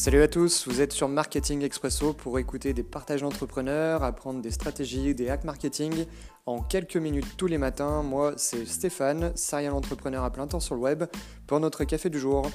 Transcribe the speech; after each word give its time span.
Salut 0.00 0.22
à 0.22 0.28
tous, 0.28 0.68
vous 0.68 0.80
êtes 0.80 0.92
sur 0.92 1.08
Marketing 1.08 1.62
Expresso 1.62 2.12
pour 2.12 2.38
écouter 2.38 2.72
des 2.72 2.84
partages 2.84 3.22
d'entrepreneurs, 3.22 4.04
apprendre 4.04 4.40
des 4.40 4.52
stratégies, 4.52 5.12
des 5.12 5.28
hacks 5.28 5.42
marketing 5.42 6.06
en 6.46 6.62
quelques 6.62 6.96
minutes 6.96 7.36
tous 7.36 7.48
les 7.48 7.58
matins. 7.58 8.04
Moi, 8.04 8.34
c'est 8.36 8.64
Stéphane, 8.64 9.36
serial 9.36 9.72
entrepreneur 9.72 10.22
à 10.22 10.30
plein 10.30 10.46
temps 10.46 10.60
sur 10.60 10.76
le 10.76 10.82
web, 10.82 11.02
pour 11.48 11.58
notre 11.58 11.82
café 11.82 12.10
du 12.10 12.20
jour. 12.20 12.48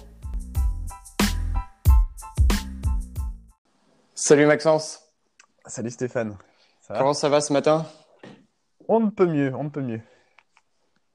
Salut 4.16 4.46
Maxence. 4.46 5.02
Salut 5.66 5.92
Stéphane. 5.92 6.38
Comment 6.88 7.14
ça 7.14 7.28
va 7.28 7.42
ce 7.42 7.52
matin? 7.52 7.86
On 8.88 9.02
ne 9.02 9.10
peut 9.10 9.28
mieux, 9.28 9.54
on 9.54 9.66
ne 9.66 9.70
peut 9.70 9.82
mieux. 9.82 10.00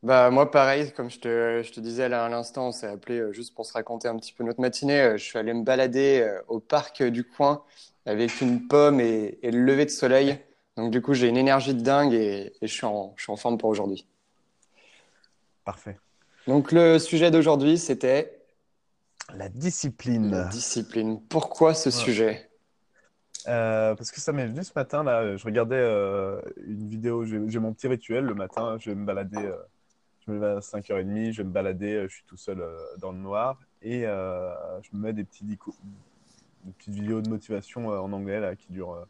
Bah 0.04 0.30
moi 0.30 0.50
pareil, 0.50 0.92
comme 0.92 1.10
je 1.10 1.18
te, 1.18 1.62
je 1.64 1.72
te 1.72 1.80
disais 1.80 2.08
là 2.08 2.24
à 2.24 2.28
l'instant, 2.28 2.68
on 2.68 2.72
s'est 2.72 2.86
appelé 2.86 3.18
euh, 3.18 3.32
juste 3.32 3.54
pour 3.54 3.66
se 3.66 3.72
raconter 3.72 4.06
un 4.06 4.16
petit 4.16 4.32
peu 4.32 4.44
notre 4.44 4.60
matinée. 4.60 5.00
Euh, 5.00 5.16
je 5.16 5.24
suis 5.24 5.38
allé 5.38 5.52
me 5.52 5.64
balader 5.64 6.20
euh, 6.22 6.40
au 6.46 6.60
parc 6.60 7.02
du 7.02 7.24
coin 7.24 7.64
avec 8.06 8.40
une 8.40 8.68
pomme 8.68 9.00
et, 9.00 9.38
et 9.42 9.50
le 9.50 9.60
lever 9.64 9.84
de 9.86 9.90
soleil. 9.90 10.38
Donc 10.76 10.92
du 10.92 11.02
coup 11.02 11.14
j'ai 11.14 11.28
une 11.28 11.36
énergie 11.36 11.74
de 11.74 11.80
dingue 11.80 12.14
et, 12.14 12.52
et 12.62 12.66
je, 12.68 12.72
suis 12.72 12.86
en, 12.86 13.12
je 13.16 13.24
suis 13.24 13.32
en 13.32 13.36
forme 13.36 13.58
pour 13.58 13.70
aujourd'hui. 13.70 14.06
Parfait. 15.64 15.98
Donc 16.46 16.72
le 16.72 16.98
sujet 16.98 17.30
d'aujourd'hui 17.30 17.76
c'était 17.76 18.40
La 19.34 19.48
discipline. 19.48 20.30
la 20.30 20.44
discipline. 20.44 21.20
Pourquoi 21.28 21.74
ce 21.74 21.88
Ouais. 21.88 21.94
sujet? 21.94 22.50
Euh, 23.46 23.94
parce 23.94 24.10
que 24.10 24.20
ça 24.20 24.32
m'est 24.32 24.46
venu 24.46 24.62
ce 24.62 24.72
matin, 24.74 25.02
là, 25.02 25.36
je 25.36 25.44
regardais 25.44 25.76
euh, 25.76 26.40
une 26.66 26.88
vidéo, 26.88 27.24
j'ai 27.24 27.58
mon 27.58 27.72
petit 27.72 27.88
rituel 27.88 28.24
le 28.24 28.34
matin, 28.34 28.76
je 28.78 28.90
vais 28.90 28.96
me 28.96 29.06
balader, 29.06 29.38
euh, 29.38 29.56
je 30.28 30.32
me 30.32 30.40
lève 30.40 30.58
à 30.58 30.60
5h30, 30.60 31.32
je 31.32 31.42
vais 31.42 31.48
me 31.48 31.52
balader, 31.52 31.94
euh, 31.94 32.08
je 32.08 32.16
suis 32.16 32.24
tout 32.26 32.36
seul 32.36 32.60
euh, 32.60 32.76
dans 32.98 33.12
le 33.12 33.18
noir, 33.18 33.58
et 33.82 34.06
euh, 34.06 34.52
je 34.82 34.90
me 34.92 35.02
mets 35.02 35.12
des 35.12 35.24
petits 35.24 35.44
des 35.44 35.56
petites 36.76 36.94
vidéos 36.94 37.22
de 37.22 37.28
motivation 37.28 37.88
en 37.88 38.12
anglais, 38.12 38.54
qui 38.58 38.72
durent 38.72 39.06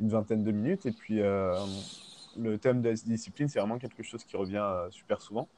une 0.00 0.08
vingtaine 0.08 0.42
de 0.42 0.50
minutes, 0.50 0.86
et 0.86 0.92
puis 0.92 1.18
le 1.18 2.56
thème 2.56 2.80
de 2.82 2.88
la 2.88 2.94
discipline, 2.94 3.48
c'est 3.48 3.60
vraiment 3.60 3.78
quelque 3.78 4.02
chose 4.02 4.24
qui 4.24 4.36
revient 4.36 4.66
super 4.90 5.20
souvent, 5.20 5.48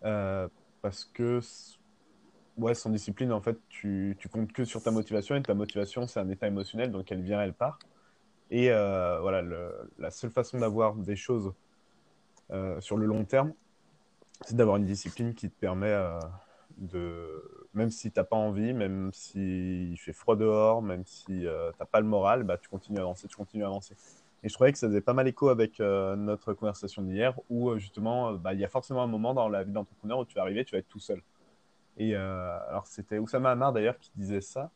parce 0.00 1.04
que 1.12 1.40
Ouais, 2.56 2.74
sans 2.74 2.90
discipline, 2.90 3.32
en 3.32 3.40
fait, 3.40 3.58
tu, 3.68 4.16
comptes 4.30 4.52
que 4.52 4.64
sur 4.64 4.80
ta 4.80 4.92
motivation 4.92 5.34
et 5.34 5.42
ta 5.42 5.54
motivation, 5.54 6.06
c'est 6.06 6.20
un 6.20 6.28
état 6.28 6.46
émotionnel, 6.46 6.92
donc 6.92 7.10
elle 7.10 7.22
vient, 7.22 7.42
elle 7.42 7.52
part. 7.52 7.80
Et 8.50 8.68
voilà, 8.68 9.42
la 9.98 10.10
seule 10.10 10.30
façon 10.30 10.58
d'avoir 10.58 10.94
des 10.94 11.16
choses 11.16 11.52
sur 12.78 12.96
le 12.96 13.06
long 13.06 13.24
terme, 13.24 13.54
c'est 14.46 14.56
d'avoir 14.56 14.76
une 14.76 14.84
discipline 14.84 15.34
qui 15.34 15.50
te 15.50 15.58
permet 15.58 15.88
euh, 15.88 16.18
de, 16.76 17.68
même 17.74 17.90
si 17.90 18.10
t'as 18.10 18.24
pas 18.24 18.36
envie, 18.36 18.72
même 18.72 19.10
s'il 19.12 19.98
fait 19.98 20.12
froid 20.12 20.36
dehors, 20.36 20.82
même 20.82 21.04
si 21.06 21.46
euh, 21.46 21.70
t'as 21.78 21.84
pas 21.84 22.00
le 22.00 22.06
moral, 22.06 22.44
bah, 22.44 22.58
tu 22.58 22.68
continues 22.68 22.98
à 22.98 23.02
avancer, 23.02 23.28
tu 23.28 23.36
continues 23.36 23.64
à 23.64 23.66
avancer. 23.66 23.96
Et 24.42 24.48
je 24.48 24.54
trouvais 24.54 24.72
que 24.72 24.78
ça 24.78 24.88
faisait 24.88 25.00
pas 25.00 25.14
mal 25.14 25.26
écho 25.26 25.48
avec 25.48 25.80
euh, 25.80 26.16
notre 26.16 26.52
conversation 26.52 27.02
d'hier, 27.02 27.34
où 27.48 27.70
euh, 27.70 27.78
justement, 27.78 28.34
bah, 28.34 28.54
il 28.54 28.60
y 28.60 28.64
a 28.64 28.68
forcément 28.68 29.02
un 29.02 29.06
moment 29.06 29.34
dans 29.34 29.48
la 29.48 29.64
vie 29.64 29.72
d'entrepreneur 29.72 30.18
où 30.18 30.24
tu 30.24 30.34
vas 30.34 30.42
arriver, 30.42 30.64
tu 30.64 30.72
vas 30.72 30.78
être 30.78 30.88
tout 30.88 31.00
seul. 31.00 31.22
Et 31.96 32.16
alors, 32.16 32.88
c'était 32.88 33.18
Oussama 33.18 33.52
Hamar 33.52 33.72
d'ailleurs 33.72 33.96
qui 34.00 34.10
disait 34.16 34.40
ça, 34.40 34.72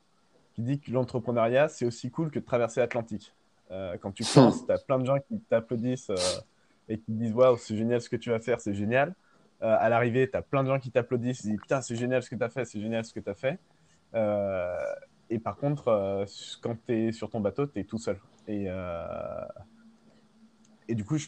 qui 0.54 0.62
dit 0.62 0.78
que 0.78 0.92
l'entrepreneuriat, 0.92 1.68
c'est 1.68 1.84
aussi 1.84 2.12
cool 2.12 2.30
que 2.30 2.38
de 2.38 2.44
traverser 2.44 2.78
l'Atlantique. 2.78 3.34
Quand 3.68 4.12
tu 4.12 4.22
commences, 4.34 4.64
tu 4.64 4.70
as 4.70 4.78
plein 4.78 5.00
de 5.00 5.04
gens 5.04 5.18
qui 5.18 5.40
t'applaudissent 5.40 6.12
et 6.88 6.96
qui 6.96 7.06
te 7.06 7.10
disent 7.10 7.32
Waouh, 7.32 7.56
c'est 7.56 7.76
génial 7.76 8.00
ce 8.00 8.08
que 8.08 8.14
tu 8.14 8.30
vas 8.30 8.38
faire, 8.38 8.60
c'est 8.60 8.72
génial. 8.72 9.16
Euh, 9.62 9.76
à 9.78 9.88
l'arrivée, 9.88 10.30
tu 10.30 10.36
as 10.36 10.42
plein 10.42 10.62
de 10.62 10.68
gens 10.68 10.78
qui 10.78 10.90
t'applaudissent, 10.90 11.40
ils 11.44 11.50
disent 11.50 11.60
Putain, 11.60 11.80
c'est 11.80 11.96
génial 11.96 12.22
ce 12.22 12.30
que 12.30 12.36
tu 12.36 12.44
as 12.44 12.48
fait, 12.48 12.64
c'est 12.64 12.80
génial 12.80 13.04
ce 13.04 13.12
que 13.12 13.20
tu 13.20 13.28
as 13.28 13.34
fait. 13.34 13.58
Euh, 14.14 14.76
et 15.30 15.38
par 15.38 15.56
contre, 15.56 15.88
euh, 15.88 16.24
quand 16.62 16.76
tu 16.86 16.94
es 16.94 17.12
sur 17.12 17.28
ton 17.28 17.40
bateau, 17.40 17.66
tu 17.66 17.80
es 17.80 17.84
tout 17.84 17.98
seul. 17.98 18.18
Et, 18.46 18.66
et 20.88 20.94
du 20.94 21.04
coup, 21.04 21.18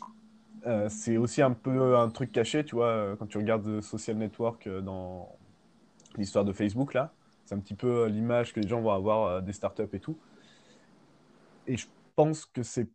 c'est 0.89 1.19
aussi 1.19 1.43
un 1.43 1.53
peu 1.53 1.97
un 1.99 2.09
truc 2.09 2.33
caché, 2.33 2.65
tu 2.65 2.77
vois, 2.77 3.15
quand 3.19 3.27
tu 3.27 3.37
regardes 3.37 3.83
Social 3.83 4.17
Network 4.17 4.67
dans 4.69 5.29
l'histoire 6.17 6.47
de 6.47 6.53
Facebook, 6.53 6.95
là. 6.95 7.13
C'est 7.45 7.55
un 7.57 7.59
petit 7.59 7.75
peu 7.75 8.07
l'image 8.07 8.55
que 8.55 8.61
les 8.61 8.69
gens 8.69 8.81
vont 8.81 8.93
avoir 8.93 9.43
des 9.43 9.53
startups 9.53 9.83
et 9.93 10.01
tout. 10.01 10.17
Et 11.67 11.77
je 11.77 11.89
pense 12.17 12.47
que 12.47 12.63
c'est 12.63 12.89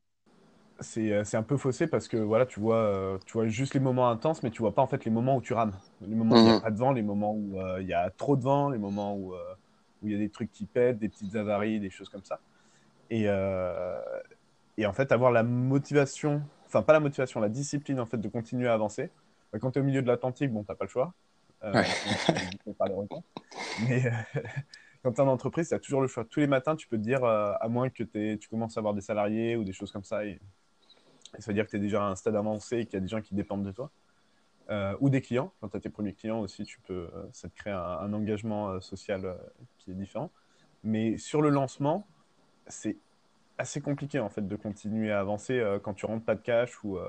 c'est 0.79 1.11
euh, 1.11 1.23
c'est 1.23 1.37
un 1.37 1.43
peu 1.43 1.57
faussé 1.57 1.87
parce 1.87 2.07
que 2.07 2.17
voilà, 2.17 2.45
tu 2.45 2.59
vois, 2.59 2.77
euh, 2.77 3.17
tu 3.25 3.33
vois 3.33 3.47
juste 3.47 3.73
les 3.73 3.79
moments 3.79 4.09
intenses, 4.09 4.43
mais 4.43 4.51
tu 4.51 4.59
vois 4.59 4.75
pas 4.75 4.81
en 4.81 4.87
fait 4.87 5.05
les 5.05 5.11
moments 5.11 5.37
où 5.37 5.41
tu 5.41 5.53
rames. 5.53 5.73
Les 6.01 6.15
moments 6.15 6.35
où 6.35 6.39
il 6.39 6.43
n'y 6.43 6.49
a 6.49 6.55
Mhm. 6.55 6.61
pas 6.61 6.71
de 6.71 6.77
vent, 6.77 6.91
les 6.91 7.01
moments 7.01 7.33
où 7.33 7.59
euh, 7.59 7.81
il 7.81 7.87
y 7.87 7.93
a 7.93 8.09
trop 8.11 8.35
de 8.35 8.43
vent, 8.43 8.69
les 8.69 8.77
moments 8.77 9.15
où 9.15 9.33
où 10.01 10.07
il 10.07 10.11
y 10.11 10.15
a 10.15 10.19
des 10.19 10.29
trucs 10.29 10.51
qui 10.51 10.65
pètent, 10.65 10.99
des 10.99 11.09
petites 11.09 11.35
avaries, 11.35 11.79
des 11.79 11.89
choses 11.89 12.09
comme 12.09 12.23
ça. 12.23 12.39
Et, 13.09 13.27
et 14.77 14.85
en 14.85 14.93
fait, 14.93 15.11
avoir 15.11 15.31
la 15.31 15.43
motivation, 15.43 16.41
enfin 16.67 16.81
pas 16.81 16.93
la 16.93 16.99
motivation, 16.99 17.39
la 17.39 17.49
discipline 17.49 17.99
en 17.99 18.05
fait 18.05 18.17
de 18.17 18.27
continuer 18.27 18.67
à 18.67 18.73
avancer. 18.73 19.09
Bah, 19.53 19.59
Quand 19.59 19.71
tu 19.71 19.79
es 19.79 19.81
au 19.81 19.85
milieu 19.85 20.01
de 20.01 20.07
l'Atlantique, 20.07 20.51
bon, 20.51 20.63
t'as 20.63 20.75
pas 20.75 20.85
le 20.85 20.89
choix. 20.89 21.13
Ouais. 21.63 21.83
Mais 23.87 24.03
quand 25.03 25.13
tu 25.13 25.21
es 25.21 25.23
en 25.23 25.27
entreprise, 25.27 25.69
tu 25.69 25.75
as 25.75 25.79
toujours 25.79 26.01
le 26.01 26.07
choix. 26.07 26.25
Tous 26.25 26.39
les 26.39 26.47
matins, 26.47 26.75
tu 26.75 26.87
peux 26.87 26.97
te 26.97 27.03
dire, 27.03 27.23
euh, 27.23 27.53
à 27.59 27.67
moins 27.69 27.89
que 27.89 28.03
tu 28.03 28.49
commences 28.49 28.77
à 28.77 28.81
avoir 28.81 28.93
des 28.93 29.01
salariés 29.01 29.55
ou 29.55 29.63
des 29.63 29.73
choses 29.73 29.91
comme 29.91 30.03
ça, 30.03 30.25
et 30.25 30.39
ça 31.39 31.47
veut 31.47 31.53
dire 31.53 31.65
que 31.65 31.71
tu 31.71 31.77
es 31.77 31.79
déjà 31.79 32.03
à 32.03 32.09
un 32.09 32.15
stade 32.15 32.35
avancé 32.35 32.79
et 32.79 32.85
qu'il 32.85 32.95
y 32.95 32.97
a 32.97 33.01
des 33.01 33.07
gens 33.07 33.21
qui 33.21 33.35
dépendent 33.35 33.63
de 33.65 33.71
toi. 33.71 33.91
Euh, 34.69 34.95
ou 34.99 35.09
des 35.11 35.21
clients. 35.21 35.53
Quand 35.61 35.69
tu 35.69 35.77
as 35.77 35.79
tes 35.79 35.89
premiers 35.89 36.13
clients 36.13 36.39
aussi, 36.39 36.63
tu 36.63 36.79
peux, 36.81 37.09
euh, 37.15 37.27
ça 37.33 37.49
te 37.49 37.55
crée 37.55 37.71
un, 37.71 37.77
un 37.79 38.13
engagement 38.13 38.69
euh, 38.69 38.79
social 38.81 39.37
qui 39.77 39.91
est 39.91 39.95
différent. 39.95 40.31
Mais 40.83 41.17
sur 41.17 41.41
le 41.41 41.49
lancement, 41.49 42.07
c'est 42.67 42.97
assez 43.57 43.81
compliqué 43.81 44.19
en 44.19 44.29
fait 44.29 44.47
de 44.47 44.55
continuer 44.55 45.11
à 45.11 45.19
avancer 45.19 45.63
quand 45.83 45.93
tu 45.93 46.05
rentres 46.05 46.25
pas 46.25 46.35
de 46.35 46.41
cash 46.41 46.83
ou 46.83 46.99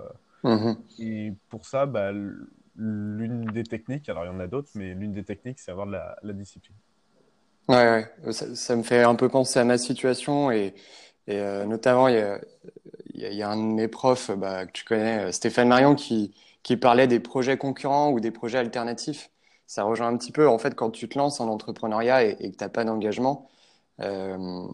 Mhm. 0.45 0.77
et 0.99 1.33
pour 1.49 1.67
ça 1.67 1.87
bah, 1.87 2.13
l'une 2.77 3.47
des 3.47 3.65
techniques 3.65 4.09
alors 4.09 4.25
il 4.25 4.29
y 4.29 4.31
en 4.31 4.41
a 4.41 4.47
d'autres 4.47 4.71
mais 4.75 4.95
l'une 4.95 5.13
des 5.13 5.25
techniques 5.25 5.59
c'est 5.59 5.71
avoir 5.71 5.87
de 5.87 5.93
la, 5.93 6.17
la 6.23 6.33
discipline 6.33 6.77
Ouais, 7.69 8.09
ouais. 8.25 8.33
Ça, 8.33 8.55
ça 8.55 8.77
me 8.77 8.83
fait 8.83 9.03
un 9.03 9.17
peu 9.17 9.29
penser 9.29 9.59
à 9.59 9.65
ma 9.65 9.77
situation 9.79 10.51
et, 10.53 10.75
et 11.29 11.39
euh, 11.41 11.65
notamment 11.65 12.09
il 12.09 12.43
y 13.15 13.43
a, 13.43 13.51
un 13.51 13.57
de 13.57 13.63
mes 13.63 13.89
profs 13.89 14.31
bah, 14.31 14.67
que 14.67 14.73
tu 14.73 14.85
connais, 14.85 15.27
euh, 15.27 15.33
Stéphane 15.33 15.69
Marion, 15.69 15.95
qui, 15.95 16.33
parlait 16.81 17.07
des 17.07 17.21
projets 17.21 17.57
concurrents 17.57 18.11
ou 18.11 18.21
des 18.21 18.31
projets 18.31 18.59
alternatifs. 18.59 19.31
Ça 19.67 19.85
rejoint 19.85 20.09
un 20.09 20.17
petit 20.17 20.33
peu, 20.33 20.49
en 20.49 20.59
fait, 20.59 20.75
quand 20.75 20.91
tu 20.91 21.09
te 21.09 21.19
lances 21.19 21.41
en 21.41 21.49
entrepreneuriat 21.49 22.25
et, 22.25 22.37
que 22.37 22.57
tu 22.57 22.57
n'as 22.61 22.69
pas 22.69 22.85
d'engagement, 22.85 23.49
euh, 24.01 24.67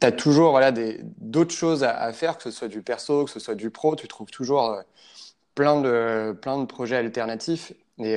tu 0.00 0.06
as 0.06 0.12
toujours 0.12 0.50
voilà, 0.50 0.72
d'autres 0.72 1.54
choses 1.54 1.84
à, 1.84 2.12
faire, 2.12 2.36
que 2.36 2.44
ce 2.44 2.50
soit 2.50 2.68
du 2.68 2.82
perso, 2.82 3.24
que 3.24 3.30
ce 3.30 3.40
soit 3.40 3.54
du 3.54 3.70
pro, 3.70 3.96
tu 3.96 4.08
trouves 4.08 4.30
toujours 4.30 4.70
euh, 4.70 4.82
plein 5.54 5.80
de, 5.80 6.36
plein 6.40 6.58
de 6.58 6.66
projets 6.66 6.96
alternatifs. 6.96 7.72
Et 8.00 8.16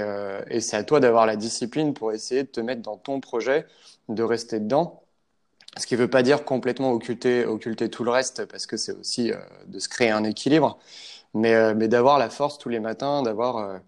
c'est 0.59 0.78
à 0.78 0.83
toi 0.83 0.99
d'avoir 0.99 1.25
la 1.25 1.35
discipline 1.35 1.95
pour 1.95 2.11
essayer 2.11 2.43
de 2.43 2.47
te 2.47 2.61
mettre 2.61 2.83
dans 2.83 2.97
ton 2.97 3.19
projet, 3.19 3.66
de 4.09 4.22
rester 4.22 4.59
dedans. 4.59 5.00
Ce 5.78 5.86
qui 5.88 5.94
ne 5.96 6.00
veut 6.00 6.09
pas 6.09 6.22
dire 6.22 6.44
complètement 6.44 6.92
occulter, 6.92 7.46
occulter 7.46 7.90
tout 7.90 8.04
le 8.04 8.12
reste, 8.12 8.46
parce 8.46 8.66
que 8.68 8.76
c'est 8.78 8.92
aussi 8.92 9.32
euh, 9.32 9.38
de 9.68 9.80
se 9.80 9.88
créer 9.88 10.09
un 10.09 10.24
équilibre, 10.26 10.78
mais, 11.34 11.54
euh, 11.56 11.74
mais 11.76 11.88
d'avoir 11.90 12.20
la 12.20 12.30
force 12.32 12.58
tous 12.58 12.70
les 12.70 12.80
matins, 12.80 13.24
d'avoir 13.24 13.58
euh, 13.58 13.80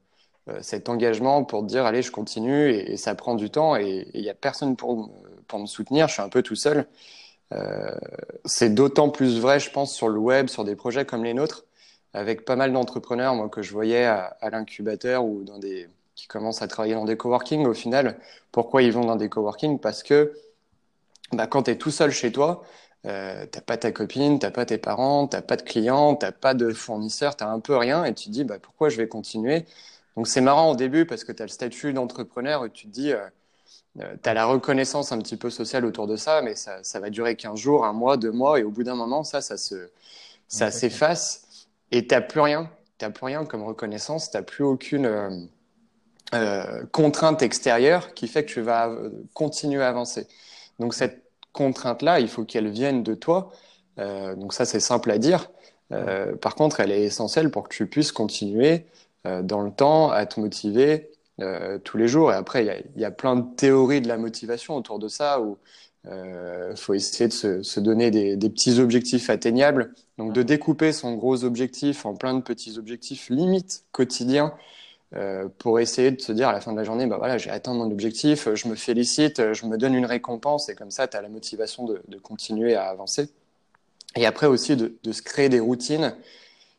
euh, 0.49 0.59
cet 0.61 0.89
engagement 0.89 1.43
pour 1.45 1.63
dire, 1.63 1.85
allez, 1.85 2.03
je 2.03 2.11
continue, 2.11 2.69
et, 2.71 2.97
ça 2.97 3.15
prend 3.15 3.35
du 3.35 3.49
temps, 3.51 3.75
et 3.77 4.07
il 4.13 4.21
n'y 4.21 4.29
a 4.29 4.35
personne 4.35 4.75
pour, 4.77 4.97
me- 4.97 5.09
pour 5.47 5.59
me 5.59 5.67
soutenir, 5.67 6.07
je 6.09 6.13
suis 6.13 6.21
un 6.23 6.29
peu 6.29 6.43
tout 6.43 6.55
seul. 6.55 6.87
Euh, 7.53 7.91
c'est 8.45 8.73
d'autant 8.73 9.09
plus 9.09 9.39
vrai, 9.39 9.59
je 9.59 9.69
pense, 9.71 9.93
sur 9.93 10.09
le 10.09 10.19
web, 10.19 10.47
sur 10.49 10.63
des 10.63 10.75
projets 10.75 11.05
comme 11.05 11.23
les 11.23 11.33
nôtres, 11.33 11.65
avec 12.13 12.45
pas 12.45 12.55
mal 12.55 12.73
d'entrepreneurs, 12.73 13.35
moi, 13.35 13.49
que 13.49 13.61
je 13.61 13.71
voyais 13.73 14.05
à, 14.05 14.37
à 14.41 14.49
l'incubateur 14.49 15.25
ou 15.25 15.43
dans 15.43 15.59
des, 15.59 15.89
qui 16.15 16.27
commencent 16.27 16.61
à 16.61 16.67
travailler 16.67 16.95
dans 16.95 17.05
des 17.05 17.17
coworking, 17.17 17.65
au 17.65 17.73
final, 17.73 18.19
pourquoi 18.51 18.83
ils 18.83 18.91
vont 18.91 19.05
dans 19.05 19.15
des 19.15 19.29
coworking? 19.29 19.79
Parce 19.79 20.03
que 20.03 20.33
bah, 21.31 21.47
quand 21.47 21.63
tu 21.63 21.71
es 21.71 21.77
tout 21.77 21.91
seul 21.91 22.11
chez 22.11 22.31
toi, 22.31 22.63
euh, 23.05 23.45
t'as 23.51 23.61
pas 23.61 23.77
ta 23.77 23.91
copine, 23.91 24.39
t'as 24.39 24.51
pas 24.51 24.65
tes 24.65 24.77
parents, 24.77 25.27
t'as 25.27 25.41
pas 25.41 25.57
de 25.57 25.61
clients, 25.63 26.15
t'as 26.15 26.31
pas 26.31 26.53
de 26.53 26.71
fournisseurs, 26.71 27.35
t'as 27.35 27.47
un 27.49 27.59
peu 27.59 27.75
rien 27.77 28.05
et 28.05 28.13
tu 28.13 28.25
te 28.25 28.29
dis 28.29 28.43
bah, 28.43 28.59
pourquoi 28.59 28.89
je 28.89 28.97
vais 28.97 29.07
continuer? 29.07 29.65
Donc 30.15 30.27
c'est 30.27 30.41
marrant 30.41 30.71
au 30.71 30.75
début 30.75 31.05
parce 31.05 31.23
que 31.23 31.31
tu 31.31 31.41
as 31.41 31.45
le 31.45 31.49
statut 31.51 31.93
d'entrepreneur 31.93 32.65
et 32.65 32.69
tu 32.71 32.87
te 32.87 32.91
dis 32.91 33.11
euh, 33.11 33.25
euh, 33.99 34.15
tu 34.21 34.29
as 34.29 34.33
la 34.33 34.45
reconnaissance 34.45 35.11
un 35.11 35.19
petit 35.19 35.37
peu 35.37 35.49
sociale 35.49 35.85
autour 35.85 36.07
de 36.07 36.15
ça, 36.15 36.41
mais 36.41 36.55
ça, 36.55 36.83
ça 36.83 36.99
va 36.99 37.09
durer 37.09 37.35
15 37.35 37.59
jours, 37.59 37.85
un 37.85 37.93
mois, 37.93 38.17
deux 38.17 38.31
mois 38.31 38.59
et 38.59 38.63
au 38.63 38.71
bout 38.71 38.83
d'un 38.83 38.95
moment 38.95 39.23
ça, 39.23 39.41
ça 39.41 39.57
se, 39.57 39.89
ça 40.47 40.71
s'efface 40.71 41.67
et 41.91 42.07
t'as 42.07 42.21
plus 42.21 42.41
rien. 42.41 42.69
T'as 42.99 43.09
plus 43.09 43.25
rien 43.25 43.45
comme 43.45 43.63
reconnaissance, 43.63 44.31
t'as 44.31 44.43
plus 44.43 44.63
aucune 44.63 45.05
euh, 45.07 45.29
euh, 46.33 46.85
contrainte 46.91 47.41
extérieure 47.41 48.13
qui 48.13 48.27
fait 48.27 48.45
que 48.45 48.51
tu 48.51 48.61
vas 48.61 48.95
continuer 49.33 49.83
à 49.83 49.89
avancer. 49.89 50.27
Donc 50.83 50.93
cette 50.93 51.23
contrainte-là, 51.53 52.19
il 52.19 52.27
faut 52.27 52.43
qu'elle 52.43 52.69
vienne 52.69 53.03
de 53.03 53.15
toi. 53.15 53.51
Euh, 53.99 54.35
donc 54.35 54.53
ça, 54.53 54.65
c'est 54.65 54.81
simple 54.81 55.11
à 55.11 55.17
dire. 55.17 55.49
Euh, 55.93 56.35
par 56.35 56.55
contre, 56.55 56.81
elle 56.81 56.91
est 56.91 57.03
essentielle 57.03 57.51
pour 57.51 57.69
que 57.69 57.73
tu 57.73 57.87
puisses 57.87 58.11
continuer 58.11 58.85
euh, 59.25 59.41
dans 59.43 59.61
le 59.61 59.71
temps 59.71 60.11
à 60.11 60.25
te 60.25 60.41
motiver 60.41 61.09
tous 61.83 61.97
les 61.97 62.07
jours. 62.07 62.31
Et 62.31 62.35
après, 62.35 62.63
il 62.63 62.67
y 62.67 62.69
a, 62.69 62.79
il 62.79 63.01
y 63.01 63.05
a 63.05 63.11
plein 63.11 63.35
de 63.37 63.55
théories 63.55 64.01
de 64.01 64.07
la 64.07 64.17
motivation 64.17 64.75
autour 64.75 64.99
de 64.99 65.07
ça 65.07 65.41
où 65.41 65.57
Il 66.05 66.75
faut 66.75 66.93
essayer 66.93 67.27
de 67.27 67.33
se, 67.33 67.63
se 67.63 67.79
donner 67.79 68.11
des, 68.11 68.35
des, 68.35 68.49
petits 68.49 68.79
objectifs 68.79 69.29
atteignables. 69.29 69.93
Donc, 70.17 70.33
de 70.33 70.43
découper 70.43 70.91
son 70.91 71.15
gros 71.15 71.43
objectif 71.43 72.05
en 72.05 72.13
plein 72.13 72.33
de 72.35 72.41
petits 72.41 72.77
objectifs 72.77 73.29
limites 73.29 73.85
quotidiens 73.91 74.53
euh, 75.15 75.47
pour 75.59 75.79
essayer 75.79 76.11
de 76.11 76.21
se 76.21 76.31
dire 76.31 76.49
à 76.49 76.53
la 76.53 76.61
fin 76.61 76.71
de 76.71 76.77
la 76.77 76.83
journée, 76.83 77.05
bah 77.05 77.17
voilà, 77.17 77.37
j'ai 77.37 77.49
atteint 77.49 77.73
mon 77.73 77.89
objectif, 77.91 78.53
je 78.53 78.67
me 78.67 78.75
félicite, 78.75 79.53
je 79.53 79.65
me 79.65 79.77
donne 79.77 79.93
une 79.93 80.05
récompense 80.05 80.69
et 80.69 80.75
comme 80.75 80.91
ça, 80.91 81.07
tu 81.07 81.17
as 81.17 81.21
la 81.21 81.29
motivation 81.29 81.85
de, 81.85 82.01
de, 82.07 82.17
continuer 82.17 82.75
à 82.75 82.85
avancer. 82.85 83.29
Et 84.15 84.25
après 84.25 84.47
aussi 84.47 84.75
de, 84.75 84.95
de, 85.03 85.11
se 85.11 85.21
créer 85.21 85.49
des 85.49 85.59
routines 85.59 86.15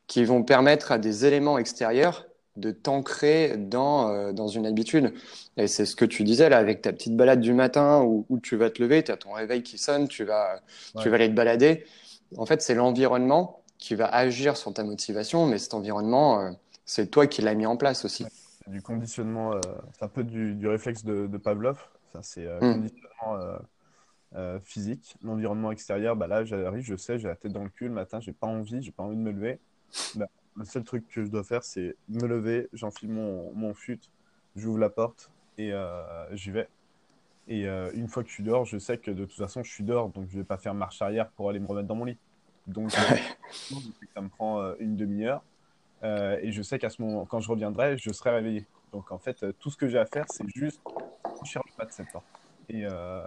qui 0.06 0.24
vont 0.24 0.42
permettre 0.42 0.92
à 0.92 0.98
des 0.98 1.24
éléments 1.24 1.58
extérieurs 1.58 2.26
de 2.56 2.70
t'ancrer 2.70 3.56
dans, 3.56 4.08
euh, 4.10 4.32
dans 4.32 4.46
une 4.46 4.66
habitude. 4.66 5.12
Et 5.56 5.66
c'est 5.66 5.86
ce 5.86 5.96
que 5.96 6.04
tu 6.04 6.22
disais 6.22 6.48
là 6.48 6.58
avec 6.58 6.82
ta 6.82 6.92
petite 6.92 7.16
balade 7.16 7.40
du 7.40 7.52
matin 7.52 8.02
où, 8.02 8.26
où 8.28 8.38
tu 8.38 8.56
vas 8.56 8.70
te 8.70 8.82
lever, 8.82 9.02
tu 9.02 9.10
as 9.10 9.16
ton 9.16 9.32
réveil 9.32 9.62
qui 9.62 9.78
sonne, 9.78 10.08
tu 10.08 10.24
vas, 10.24 10.60
ouais. 10.94 11.02
tu 11.02 11.08
vas 11.08 11.16
aller 11.16 11.28
te 11.28 11.34
balader. 11.34 11.84
En 12.36 12.46
fait, 12.46 12.62
c'est 12.62 12.74
l'environnement 12.74 13.62
qui 13.78 13.94
va 13.94 14.06
agir 14.06 14.56
sur 14.56 14.72
ta 14.72 14.84
motivation, 14.84 15.46
mais 15.46 15.58
cet 15.58 15.74
environnement, 15.74 16.40
euh, 16.40 16.50
c'est 16.84 17.10
toi 17.10 17.26
qui 17.26 17.42
l'as 17.42 17.54
mis 17.54 17.66
en 17.66 17.76
place 17.76 18.04
aussi. 18.04 18.26
Du 18.66 18.80
conditionnement, 18.82 19.54
euh, 19.54 19.60
c'est 19.92 20.04
un 20.04 20.08
peu 20.08 20.24
du, 20.24 20.54
du 20.54 20.68
réflexe 20.68 21.04
de, 21.04 21.26
de, 21.26 21.38
Pavlov. 21.38 21.78
Ça, 22.12 22.22
c'est 22.22 22.46
euh, 22.46 22.56
mm. 22.56 22.74
conditionnement 22.74 23.36
euh, 23.36 23.58
euh, 24.36 24.60
physique. 24.60 25.16
L'environnement 25.22 25.70
extérieur, 25.70 26.16
bah 26.16 26.26
là, 26.26 26.44
j'arrive, 26.44 26.84
je 26.84 26.96
sais, 26.96 27.18
j'ai 27.18 27.28
la 27.28 27.36
tête 27.36 27.52
dans 27.52 27.64
le 27.64 27.70
cul 27.70 27.88
le 27.88 27.94
matin, 27.94 28.20
j'ai 28.20 28.32
pas 28.32 28.46
envie, 28.46 28.82
j'ai 28.82 28.92
pas 28.92 29.02
envie 29.02 29.16
de 29.16 29.20
me 29.20 29.32
lever. 29.32 29.58
Bah, 30.14 30.28
le 30.56 30.64
seul 30.64 30.84
truc 30.84 31.06
que 31.08 31.24
je 31.24 31.30
dois 31.30 31.44
faire, 31.44 31.64
c'est 31.64 31.96
me 32.08 32.26
lever, 32.26 32.68
j'enfile 32.72 33.10
mon, 33.10 33.52
mon 33.54 33.74
fut, 33.74 34.00
j'ouvre 34.56 34.78
la 34.78 34.88
porte 34.90 35.30
et 35.58 35.72
j'y 36.32 36.52
vais. 36.52 36.68
Et 37.48 37.66
une 37.66 38.06
fois 38.06 38.22
que 38.22 38.28
je 38.28 38.34
suis 38.34 38.44
dehors, 38.44 38.64
je 38.64 38.78
sais 38.78 38.98
que 38.98 39.10
de 39.10 39.24
toute 39.24 39.36
façon, 39.36 39.64
je 39.64 39.70
suis 39.72 39.82
dehors, 39.82 40.10
donc 40.10 40.28
je 40.30 40.38
vais 40.38 40.44
pas 40.44 40.56
faire 40.56 40.74
marche 40.74 41.02
arrière 41.02 41.28
pour 41.30 41.50
aller 41.50 41.58
me 41.58 41.66
remettre 41.66 41.88
dans 41.88 41.96
mon 41.96 42.04
lit. 42.04 42.18
Donc, 42.68 42.90
ça 44.14 44.20
me 44.20 44.28
prend 44.28 44.74
une 44.78 44.96
demi-heure. 44.96 45.42
Euh, 46.04 46.38
et 46.42 46.52
je 46.52 46.62
sais 46.62 46.78
qu'à 46.78 46.90
ce 46.90 47.00
moment, 47.00 47.24
quand 47.24 47.40
je 47.40 47.50
reviendrai, 47.50 47.96
je 47.96 48.12
serai 48.12 48.30
réveillé. 48.30 48.66
Donc 48.92 49.10
en 49.10 49.18
fait, 49.18 49.44
tout 49.58 49.70
ce 49.70 49.76
que 49.76 49.88
j'ai 49.88 49.98
à 49.98 50.06
faire, 50.06 50.26
c'est 50.28 50.46
juste 50.54 50.80
franchir 51.34 51.62
le 51.66 51.76
pas 51.76 51.84
de 51.84 51.92
cette 51.92 52.10
porte. 52.12 52.24
Et, 52.68 52.86
euh, 52.86 53.22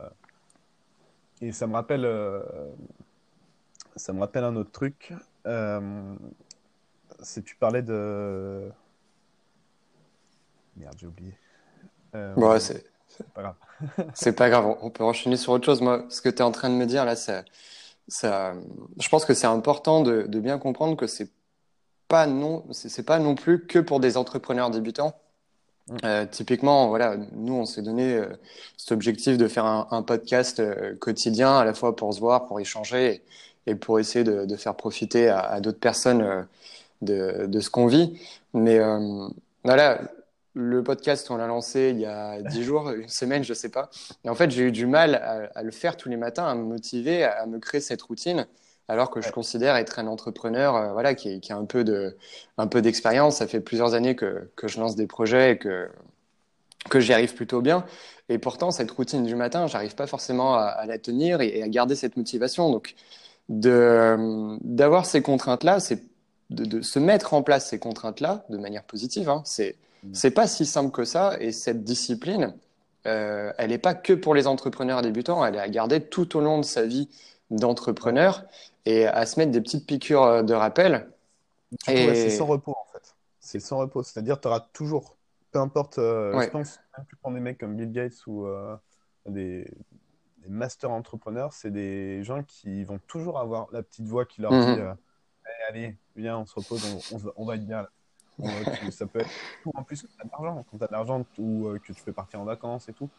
et 1.41 1.51
ça 1.51 1.68
me 1.68 1.74
rappelle, 1.74 2.06
euh, 2.06 2.41
ça 3.95 4.13
me 4.13 4.19
rappelle 4.19 4.44
un 4.44 4.56
autre 4.56 4.71
truc. 4.71 5.13
Euh, 5.45 6.15
c'est 7.21 7.44
tu 7.44 7.56
parlais 7.56 7.81
de 7.81 8.71
merde, 10.75 10.95
j'ai 11.00 11.07
oublié. 11.07 11.33
bon, 12.13 12.59
c'est 12.59 12.83
pas 13.33 13.41
grave. 13.41 13.56
c'est 14.13 14.33
pas 14.33 14.50
grave. 14.50 14.77
On 14.81 14.89
peut 14.89 15.03
enchaîner 15.03 15.38
sur 15.38 15.53
autre 15.53 15.65
chose. 15.65 15.81
Moi, 15.81 16.06
ce 16.09 16.21
que 16.21 16.30
tu 16.30 16.38
es 16.38 16.41
en 16.41 16.51
train 16.51 16.69
de 16.69 16.75
me 16.75 16.85
dire 16.85 17.06
là, 17.06 17.15
ça, 17.15 17.44
ça, 18.07 18.53
je 19.00 19.09
pense 19.09 19.25
que 19.25 19.33
c'est 19.33 19.47
important 19.47 20.01
de, 20.01 20.23
de 20.23 20.39
bien 20.39 20.59
comprendre 20.59 20.95
que 20.95 21.07
c'est 21.07 21.30
pas 22.07 22.27
non, 22.27 22.65
c'est 22.71 23.06
pas 23.06 23.19
non 23.19 23.36
plus 23.36 23.65
que 23.65 23.80
pour 23.80 24.00
des 24.00 24.18
entrepreneurs 24.18 24.69
débutants. 24.69 25.13
Euh, 26.04 26.25
typiquement, 26.25 26.89
voilà, 26.89 27.15
nous 27.31 27.54
on 27.54 27.65
s'est 27.65 27.81
donné 27.81 28.15
euh, 28.15 28.27
cet 28.75 28.92
objectif 28.92 29.38
de 29.38 29.48
faire 29.48 29.65
un, 29.65 30.04
podcast 30.04 30.59
euh, 30.59 30.95
quotidien, 30.95 31.57
à 31.57 31.63
la 31.63 31.74
fois 31.74 31.95
pour 31.95 32.13
se 32.13 32.19
voir, 32.19 32.45
pour 32.45 32.59
échanger 32.59 33.24
et, 33.68 33.75
pour 33.75 34.00
essayer 34.00 34.25
de, 34.25 34.56
faire 34.57 34.75
profiter 34.75 35.30
à, 35.30 35.62
d'autres 35.62 35.80
personnes 35.80 36.48
de, 37.01 37.59
ce 37.59 37.69
qu'on 37.69 37.88
vit. 37.88 38.19
Mais 38.54 38.80
voilà, 39.63 40.01
le 40.54 40.83
podcast 40.83 41.30
on 41.31 41.38
l'a 41.38 41.48
lancé 41.48 41.92
il 41.94 42.00
y 42.00 42.06
a 42.06 42.42
dix 42.42 42.63
jours, 42.63 42.89
une 42.92 43.09
semaine, 43.09 43.44
je 43.44 43.54
sais 43.54 43.69
pas. 43.69 43.89
Et 44.24 44.30
en 44.30 44.36
fait, 44.36 44.51
j'ai 44.51 44.63
eu 44.63 44.71
du 44.71 44.88
mal 44.88 45.15
à, 45.54 45.63
le 45.63 45.71
faire 45.71 45.98
tous 45.98 46.09
les 46.09 46.18
matins, 46.18 46.45
à 46.45 46.56
me 46.56 46.63
motiver, 46.63 47.24
à 47.24 47.45
me 47.45 47.59
créer 47.59 47.81
cette 47.81 48.01
routine 48.01 48.48
alors 48.87 49.09
que 49.09 49.21
je 49.21 49.31
considère 49.31 49.75
être 49.75 49.99
un 49.99 50.07
entrepreneur 50.07 50.75
euh, 50.75 50.91
voilà, 50.93 51.13
qui, 51.13 51.39
qui, 51.39 51.51
a 51.51 51.57
un 51.57 51.65
peu, 51.65 51.83
de, 51.83 52.15
un 52.57 52.67
peu 52.67 52.81
d'expérience. 52.81 53.37
Ça 53.37 53.47
fait 53.47 53.59
plusieurs 53.59 53.93
années 53.93 54.15
que, 54.15 54.49
que 54.55 54.67
je 54.67 54.79
lance 54.79 54.95
des 54.95 55.07
projets 55.07 55.53
et 55.53 55.57
que, 55.57 55.89
que 56.89 56.99
j'y 56.99 57.13
arrive 57.13 57.35
plutôt 57.35 57.61
bien. 57.61 57.85
Et 58.29 58.37
pourtant, 58.37 58.71
cette 58.71 58.91
routine 58.91 59.23
du 59.23 59.35
matin, 59.35 59.67
j'arrive 59.67 59.95
pas 59.95 60.07
forcément 60.07 60.55
à, 60.55 60.63
à, 60.63 60.85
la 60.85 60.97
tenir 60.97 61.41
et, 61.41 61.61
à 61.61 61.67
garder 61.67 61.95
cette 61.95 62.17
motivation. 62.17 62.71
Donc, 62.71 62.95
de, 63.49 64.57
d'avoir 64.61 65.05
ces 65.05 65.21
contraintes-là, 65.21 65.79
c'est 65.79 66.03
de, 66.49 66.65
de, 66.65 66.81
se 66.81 66.99
mettre 66.99 67.33
en 67.33 67.43
place 67.43 67.69
ces 67.69 67.79
contraintes-là 67.79 68.45
de 68.49 68.57
manière 68.57 68.83
positive. 68.83 69.29
Hein, 69.29 69.41
c'est, 69.45 69.75
mmh. 70.03 70.09
c'est 70.13 70.31
pas 70.31 70.47
si 70.47 70.65
simple 70.65 70.91
que 70.91 71.03
ça. 71.03 71.37
Et 71.39 71.51
cette 71.51 71.83
discipline, 71.83 72.53
euh, 73.05 73.51
elle 73.57 73.69
n'est 73.69 73.77
pas 73.77 73.93
que 73.93 74.13
pour 74.13 74.35
les 74.35 74.47
entrepreneurs 74.47 75.01
débutants, 75.01 75.45
elle 75.45 75.55
est 75.55 75.59
à 75.59 75.69
garder 75.69 76.01
tout 76.01 76.35
au 76.37 76.41
long 76.41 76.57
de 76.57 76.65
sa 76.65 76.85
vie 76.85 77.09
d'entrepreneur 77.49 78.44
et 78.85 79.05
à 79.07 79.25
se 79.25 79.39
mettre 79.39 79.51
des 79.51 79.61
petites 79.61 79.85
piqûres 79.85 80.23
euh, 80.23 80.44
de 80.44 80.53
rappel. 80.53 81.09
Et... 81.88 82.15
c'est 82.15 82.29
sans 82.29 82.45
repos 82.45 82.71
en 82.71 82.91
fait. 82.91 83.15
C'est 83.39 83.59
sans 83.59 83.77
repos. 83.77 84.03
C'est-à-dire 84.03 84.39
tu 84.39 84.47
auras 84.47 84.61
toujours, 84.73 85.17
peu 85.51 85.59
importe, 85.59 85.97
euh, 85.99 86.35
ouais. 86.35 86.45
je 86.45 86.49
pense, 86.51 86.79
même 86.97 87.05
tu 87.09 87.15
prends 87.15 87.31
des 87.31 87.39
mecs 87.39 87.57
comme 87.57 87.75
Bill 87.75 87.91
Gates 87.91 88.25
ou 88.27 88.45
euh, 88.45 88.75
des, 89.25 89.69
des 90.39 90.49
master 90.49 90.91
entrepreneurs, 90.91 91.53
c'est 91.53 91.71
des 91.71 92.23
gens 92.23 92.44
qui 92.44 92.83
vont 92.83 92.99
toujours 93.07 93.39
avoir 93.39 93.67
la 93.71 93.83
petite 93.83 94.05
voix 94.07 94.25
qui 94.25 94.41
leur 94.41 94.51
-hmm. 94.51 94.75
dit 94.75 94.81
euh, 94.81 94.94
hey, 95.45 95.55
Allez, 95.69 95.97
viens, 96.15 96.38
on 96.39 96.45
se 96.45 96.55
repose, 96.55 96.83
on, 97.11 97.17
on, 97.17 97.33
on 97.35 97.45
va 97.45 97.55
être 97.55 97.65
bien 97.65 97.81
là. 97.83 97.89
ça 98.91 99.05
peut 99.07 99.19
être 99.19 99.29
tout 99.63 99.71
en 99.73 99.83
plus 99.83 100.01
quand 100.03 100.07
tu 100.07 100.21
as 100.21 100.25
de 100.25 100.31
l'argent. 100.31 100.65
Quand 100.69 100.77
tu 100.77 100.83
as 100.83 100.88
de 100.88 100.91
l'argent 100.91 101.25
ou 101.39 101.69
que 101.83 101.91
tu 101.94 102.03
peux 102.03 102.13
partir 102.13 102.39
en 102.39 102.45
vacances 102.45 102.88
et 102.88 102.94
tout. 102.94 103.09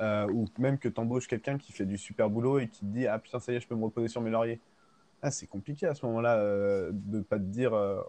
Euh, 0.00 0.26
ou 0.32 0.46
même 0.58 0.78
que 0.78 0.88
tu 0.88 1.00
embauches 1.00 1.28
quelqu'un 1.28 1.56
qui 1.56 1.72
fait 1.72 1.84
du 1.84 1.96
super 1.98 2.28
boulot 2.28 2.58
et 2.58 2.68
qui 2.68 2.80
te 2.80 2.86
dit 2.86 3.06
Ah 3.06 3.18
putain, 3.18 3.38
ça 3.38 3.52
y 3.52 3.56
est, 3.56 3.60
je 3.60 3.68
peux 3.68 3.76
me 3.76 3.84
reposer 3.84 4.08
sur 4.08 4.20
mes 4.20 4.30
lauriers. 4.30 4.60
Ah, 5.22 5.30
c'est 5.30 5.46
compliqué 5.46 5.86
à 5.86 5.94
ce 5.94 6.04
moment-là 6.06 6.36
euh, 6.36 6.90
de 6.92 7.20
pas 7.20 7.38
te 7.38 7.44
dire 7.44 7.74
euh, 7.74 8.02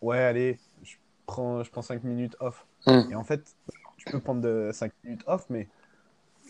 Ouais, 0.00 0.18
allez, 0.18 0.58
je 0.82 0.96
prends, 1.26 1.62
je 1.62 1.70
prends 1.70 1.82
5 1.82 2.02
minutes 2.04 2.36
off. 2.40 2.66
Mm. 2.86 3.00
Et 3.10 3.14
en 3.14 3.24
fait, 3.24 3.54
tu 3.98 4.10
peux 4.10 4.20
prendre 4.20 4.70
5 4.72 4.92
minutes 5.04 5.22
off, 5.26 5.46
mais 5.50 5.68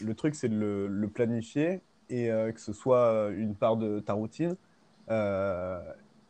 le 0.00 0.14
truc, 0.14 0.34
c'est 0.34 0.48
de 0.48 0.56
le, 0.56 0.86
le, 0.86 1.08
planifier 1.08 1.80
et 2.08 2.30
euh, 2.30 2.52
que 2.52 2.60
ce 2.60 2.72
soit 2.72 3.28
une 3.30 3.54
part 3.54 3.76
de 3.76 4.00
ta 4.00 4.12
routine. 4.12 4.56
Euh, 5.10 5.80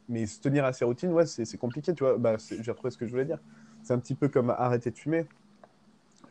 mais 0.08 0.26
se 0.26 0.40
tenir 0.40 0.64
à 0.64 0.72
ces 0.72 0.84
routines, 0.84 1.12
ouais, 1.12 1.26
c'est 1.26 1.58
compliqué, 1.58 1.94
tu 1.94 2.02
vois. 2.02 2.19
Bah, 2.19 2.36
J'ai 2.38 2.70
retrouvé 2.70 2.90
ce 2.90 2.98
que 2.98 3.06
je 3.06 3.10
voulais 3.10 3.25
dire. 3.25 3.38
C'est 3.82 3.93
un 3.93 3.98
petit 3.98 4.14
peu 4.14 4.28
comme 4.28 4.50
arrêter 4.50 4.90
de 4.90 4.98
fumer. 4.98 5.26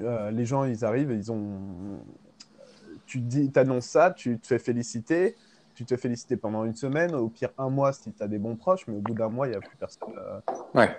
Euh, 0.01 0.31
les 0.31 0.45
gens, 0.45 0.63
ils 0.63 0.85
arrivent, 0.85 1.11
ils 1.11 1.31
ont. 1.31 1.99
Tu 3.05 3.19
dis, 3.19 3.51
annonces 3.55 3.87
ça, 3.87 4.11
tu 4.11 4.37
te 4.39 4.47
fais 4.47 4.59
féliciter, 4.59 5.35
tu 5.73 5.83
te 5.83 5.95
fais 5.95 6.01
féliciter 6.01 6.37
pendant 6.37 6.63
une 6.63 6.75
semaine, 6.75 7.15
au 7.15 7.29
pire 7.29 7.49
un 7.57 7.69
mois 7.69 7.91
si 7.91 8.11
tu 8.11 8.21
as 8.21 8.27
des 8.27 8.37
bons 8.37 8.55
proches, 8.55 8.85
mais 8.87 8.95
au 8.95 9.01
bout 9.01 9.15
d'un 9.15 9.29
mois, 9.29 9.47
il 9.47 9.51
n'y 9.51 9.55
a 9.55 9.59
plus 9.59 9.75
personne, 9.77 10.13
euh, 10.15 10.39
ouais. 10.75 10.95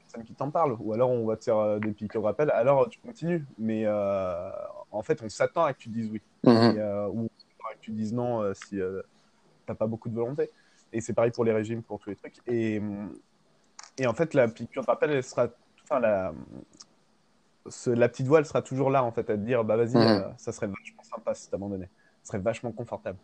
personne 0.00 0.24
qui 0.24 0.34
t'en 0.34 0.50
parle. 0.50 0.76
Ou 0.80 0.92
alors 0.92 1.10
on 1.10 1.24
va 1.24 1.36
te 1.36 1.44
faire 1.44 1.58
euh, 1.58 1.78
des 1.78 1.92
piqûres 1.92 2.20
de 2.20 2.26
rappel, 2.26 2.50
alors 2.50 2.88
tu 2.88 2.98
continues. 2.98 3.46
Mais 3.58 3.86
en 3.88 5.02
fait, 5.02 5.22
on 5.22 5.28
s'attend 5.28 5.64
à 5.64 5.72
que 5.72 5.78
tu 5.78 5.88
dises 5.88 6.10
oui. 6.10 6.20
Mm 6.44 6.50
-hmm. 6.50 6.76
et, 6.76 7.10
ou 7.12 7.28
à 7.70 7.74
que 7.74 7.80
tu 7.80 7.92
dises 7.92 8.12
non 8.12 8.52
si 8.54 8.76
tu 8.76 8.82
n'as 9.68 9.74
pas 9.74 9.86
beaucoup 9.86 10.08
de 10.08 10.14
volonté. 10.14 10.50
Et 10.92 11.00
c'est 11.00 11.14
pareil 11.14 11.32
pour 11.32 11.44
les 11.44 11.52
régimes, 11.52 11.82
pour 11.82 11.98
tous 12.00 12.10
les 12.10 12.16
trucs. 12.16 12.38
Et, 12.46 12.80
et 13.98 14.06
en 14.06 14.14
fait, 14.14 14.34
la 14.34 14.48
piqûre 14.48 14.82
de 14.82 14.86
rappel, 14.86 15.10
elle 15.10 15.22
sera. 15.22 15.48
Enfin, 15.84 16.00
la, 16.00 16.32
ce, 17.68 17.90
la 17.90 18.08
petite 18.08 18.26
voix, 18.26 18.38
elle 18.38 18.46
sera 18.46 18.62
toujours 18.62 18.90
là, 18.90 19.04
en 19.04 19.12
fait, 19.12 19.28
à 19.30 19.36
te 19.36 19.42
dire, 19.42 19.64
bah 19.64 19.76
vas-y, 19.76 19.96
mmh. 19.96 20.00
euh, 20.00 20.20
ça 20.36 20.52
serait 20.52 20.66
vachement 20.66 21.02
sympa 21.02 21.34
si 21.34 21.50
t'abandonnais. 21.50 21.88
Ça 22.22 22.32
serait 22.32 22.42
vachement 22.42 22.72
confortable. 22.72 23.18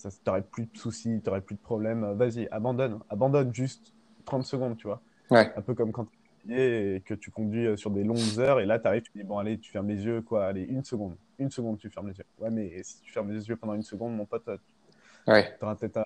Tu 0.00 0.08
n'aurais 0.26 0.42
plus 0.42 0.64
de 0.64 0.76
soucis, 0.76 1.20
tu 1.22 1.28
n'aurais 1.28 1.40
plus 1.40 1.54
de 1.54 1.60
problèmes. 1.60 2.12
Vas-y, 2.14 2.48
abandonne. 2.50 2.98
Abandonne 3.08 3.54
juste 3.54 3.92
30 4.24 4.44
secondes, 4.44 4.76
tu 4.76 4.86
vois. 4.86 5.00
Ouais. 5.30 5.52
Un 5.56 5.62
peu 5.62 5.74
comme 5.74 5.92
quand 5.92 6.06
tu 6.06 6.18
et 6.50 7.02
que 7.06 7.14
tu 7.14 7.30
conduis 7.30 7.66
euh, 7.66 7.76
sur 7.76 7.92
des 7.92 8.02
longues 8.02 8.38
heures 8.38 8.58
et 8.58 8.66
là, 8.66 8.78
tu 8.78 8.88
arrives, 8.88 9.02
tu 9.02 9.12
dis, 9.14 9.22
bon, 9.22 9.38
allez, 9.38 9.58
tu 9.58 9.70
fermes 9.70 9.88
les 9.88 10.04
yeux, 10.04 10.22
quoi. 10.22 10.46
Allez, 10.46 10.62
une 10.62 10.82
seconde. 10.82 11.14
Une 11.38 11.50
seconde, 11.50 11.78
tu 11.78 11.88
fermes 11.88 12.08
les 12.08 12.16
yeux. 12.16 12.24
Ouais, 12.40 12.50
mais 12.50 12.82
si 12.82 13.00
tu 13.00 13.12
fermes 13.12 13.30
les 13.30 13.48
yeux 13.48 13.56
pendant 13.56 13.74
une 13.74 13.82
seconde, 13.82 14.16
mon 14.16 14.26
pote, 14.26 14.44
tu 14.44 15.30
ouais. 15.30 15.54
auras 15.62 15.76
peut-être 15.76 15.98
un 15.98 16.04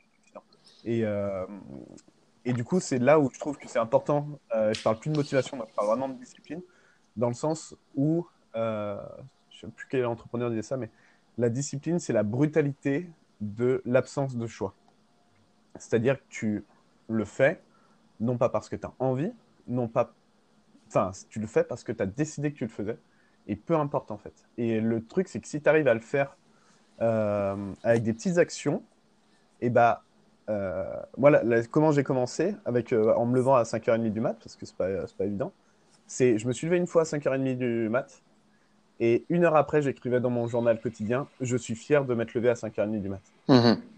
Et, 0.84 1.04
euh, 1.04 1.46
et 2.44 2.52
du 2.52 2.64
coup, 2.64 2.80
c'est 2.80 2.98
là 2.98 3.18
où 3.18 3.30
je 3.32 3.38
trouve 3.38 3.56
que 3.56 3.68
c'est 3.68 3.78
important. 3.78 4.28
Euh, 4.54 4.74
je 4.74 4.82
parle 4.82 4.98
plus 4.98 5.10
de 5.10 5.16
motivation, 5.16 5.56
je 5.66 5.74
parle 5.74 5.88
vraiment 5.88 6.08
de 6.08 6.18
discipline 6.18 6.60
dans 7.16 7.28
le 7.28 7.34
sens 7.34 7.74
où, 7.94 8.26
euh, 8.54 9.00
je 9.50 9.66
ne 9.66 9.70
sais 9.70 9.74
plus 9.74 9.86
quel 9.88 10.06
entrepreneur 10.06 10.50
disait 10.50 10.62
ça, 10.62 10.76
mais 10.76 10.90
la 11.38 11.48
discipline, 11.48 11.98
c'est 11.98 12.12
la 12.12 12.22
brutalité 12.22 13.10
de 13.40 13.82
l'absence 13.84 14.36
de 14.36 14.46
choix. 14.46 14.74
C'est-à-dire 15.76 16.18
que 16.18 16.24
tu 16.28 16.64
le 17.08 17.24
fais, 17.24 17.60
non 18.20 18.38
pas 18.38 18.48
parce 18.48 18.68
que 18.68 18.76
tu 18.76 18.86
as 18.86 18.92
envie, 18.98 19.32
non 19.66 19.88
pas. 19.88 20.14
Enfin, 20.88 21.10
tu 21.28 21.40
le 21.40 21.46
fais 21.46 21.64
parce 21.64 21.84
que 21.84 21.92
tu 21.92 22.02
as 22.02 22.06
décidé 22.06 22.52
que 22.52 22.58
tu 22.58 22.64
le 22.64 22.70
faisais, 22.70 22.98
et 23.46 23.56
peu 23.56 23.76
importe 23.76 24.10
en 24.10 24.18
fait. 24.18 24.46
Et 24.56 24.80
le 24.80 25.04
truc, 25.04 25.28
c'est 25.28 25.40
que 25.40 25.48
si 25.48 25.60
tu 25.60 25.68
arrives 25.68 25.88
à 25.88 25.94
le 25.94 26.00
faire 26.00 26.36
euh, 27.02 27.72
avec 27.82 28.02
des 28.02 28.12
petites 28.12 28.38
actions, 28.38 28.82
et 29.60 29.70
bah. 29.70 30.02
Euh, 30.48 30.84
voilà 31.16 31.42
comment 31.72 31.90
j'ai 31.90 32.04
commencé 32.04 32.54
avec 32.64 32.92
euh, 32.92 33.12
en 33.14 33.26
me 33.26 33.34
levant 33.34 33.56
à 33.56 33.64
5h30 33.64 34.12
du 34.12 34.20
mat 34.20 34.34
parce 34.34 34.54
que 34.54 34.64
c'est 34.64 34.76
pas, 34.76 34.86
pas 35.18 35.24
évident 35.24 35.52
c'est, 36.06 36.38
je 36.38 36.46
me 36.46 36.52
suis 36.52 36.66
levé 36.66 36.76
une 36.78 36.86
fois 36.86 37.02
à 37.02 37.04
5h30 37.04 37.56
du 37.58 37.88
mat 37.88 38.22
Et 39.00 39.24
une 39.28 39.44
heure 39.44 39.56
après, 39.56 39.82
j'écrivais 39.82 40.20
dans 40.20 40.30
mon 40.30 40.46
journal 40.48 40.80
quotidien 40.80 41.26
Je 41.40 41.56
suis 41.56 41.74
fier 41.74 42.04
de 42.04 42.14
m'être 42.14 42.34
levé 42.34 42.48
à 42.48 42.54
5h30 42.54 43.00
du 43.02 43.08
mat. 43.08 43.20
Mhm. 43.48 43.56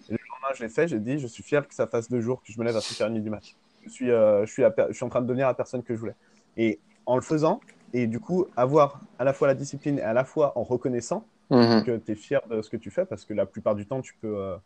Et 0.09 0.13
le 0.13 0.19
lendemain, 0.19 0.55
je 0.55 0.63
l'ai 0.63 0.69
fait 0.69 0.89
j'ai 0.89 0.99
dit 0.99 1.19
Je 1.19 1.27
suis 1.27 1.43
fier 1.43 1.67
que 1.69 1.75
ça 1.75 1.87
fasse 1.87 2.09
deux 2.09 2.21
jours 2.21 2.43
que 2.43 2.53
je 2.53 2.59
me 2.59 2.65
lève 2.65 2.77
à 2.77 2.81
5h30 2.81 3.23
du 3.23 3.31
mat. 3.31 3.43
Je 3.85 3.91
suis, 3.91 4.11
euh, 4.11 4.45
je, 4.47 4.53
suis 4.53 4.63
je 4.89 4.93
suis 4.95 5.05
en 5.05 5.09
train 5.09 5.21
de 5.23 5.27
devenir 5.27 5.47
la 5.47 5.55
personne 5.55 5.83
que 5.83 5.95
je 5.95 6.01
voulais. 6.01 6.17
Et 6.57 6.79
en 7.07 7.15
le 7.17 7.23
faisant, 7.23 7.61
et 7.95 8.07
du 8.07 8.21
coup, 8.21 8.47
avoir 8.57 9.01
à 9.19 9.25
la 9.25 9.33
fois 9.33 9.49
la 9.49 9.55
discipline 9.55 9.99
et 9.99 10.03
à 10.03 10.13
la 10.13 10.25
fois 10.25 10.53
en 10.59 10.63
reconnaissant 10.63 11.25
Mhm. 11.51 11.83
que 11.85 11.97
tu 11.97 12.13
es 12.13 12.15
fier 12.15 12.43
de 12.51 12.61
ce 12.61 12.69
que 12.69 12.77
tu 12.77 12.91
fais, 12.91 13.07
parce 13.07 13.25
que 13.25 13.33
la 13.33 13.47
plupart 13.47 13.75
du 13.75 13.87
temps, 13.87 14.03
tu 14.03 14.15
peux. 14.21 14.37
euh, 14.37 14.57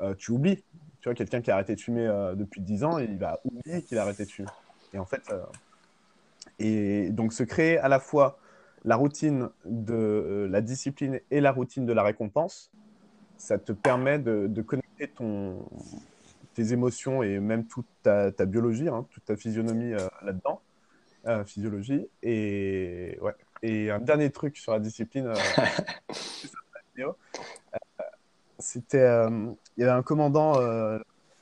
euh, 0.00 0.14
tu 0.16 0.32
oublies. 0.32 0.56
Tu 1.02 1.08
vois, 1.08 1.14
quelqu'un 1.14 1.42
qui 1.42 1.50
a 1.50 1.54
arrêté 1.54 1.74
de 1.74 1.80
fumer 1.80 2.06
depuis 2.36 2.60
10 2.62 2.84
ans, 2.84 2.96
il 2.98 3.18
va 3.18 3.38
oublier 3.44 3.82
qu'il 3.82 3.98
a 3.98 4.02
arrêté 4.02 4.24
de 4.24 4.30
fumer. 4.30 4.48
Et 4.94 4.98
en 4.98 5.04
fait, 5.04 5.22
et 6.58 7.10
donc 7.10 7.32
se 7.32 7.42
créer 7.42 7.78
à 7.78 7.88
la 7.88 8.00
fois 8.00 8.38
la 8.84 8.96
routine 8.96 9.48
de 9.64 9.94
euh, 9.94 10.48
la 10.48 10.60
discipline 10.60 11.20
et 11.30 11.40
la 11.40 11.52
routine 11.52 11.86
de 11.86 11.92
la 11.92 12.02
récompense, 12.02 12.70
ça 13.36 13.58
te 13.58 13.72
permet 13.72 14.18
de, 14.18 14.46
de 14.48 14.62
connecter 14.62 15.08
ton, 15.08 15.64
tes 16.54 16.72
émotions 16.72 17.22
et 17.22 17.38
même 17.38 17.66
toute 17.66 17.86
ta, 18.02 18.32
ta 18.32 18.44
biologie, 18.44 18.88
hein, 18.88 19.06
toute 19.10 19.24
ta 19.24 19.36
physionomie 19.36 19.92
euh, 19.92 20.08
là-dedans, 20.22 20.60
euh, 21.26 21.44
physiologie. 21.44 22.08
Et, 22.22 23.18
ouais. 23.20 23.34
et 23.62 23.90
un 23.90 24.00
dernier 24.00 24.30
truc 24.30 24.56
sur 24.56 24.72
la 24.72 24.80
discipline, 24.80 25.32
c'était, 28.58 29.28
il 29.76 29.80
y 29.80 29.82
avait 29.82 29.92
un 29.92 30.02
commandant 30.02 30.54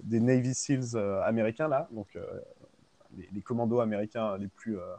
des 0.03 0.21
Navy 0.21 0.55
Seals 0.55 0.97
américains 1.25 1.69
là, 1.69 1.89
donc 1.91 2.17
les, 3.17 3.43
commandos 3.43 3.81
américains 3.81 4.37
les 4.39 4.49
plus 4.49 4.79
euh, 4.79 4.95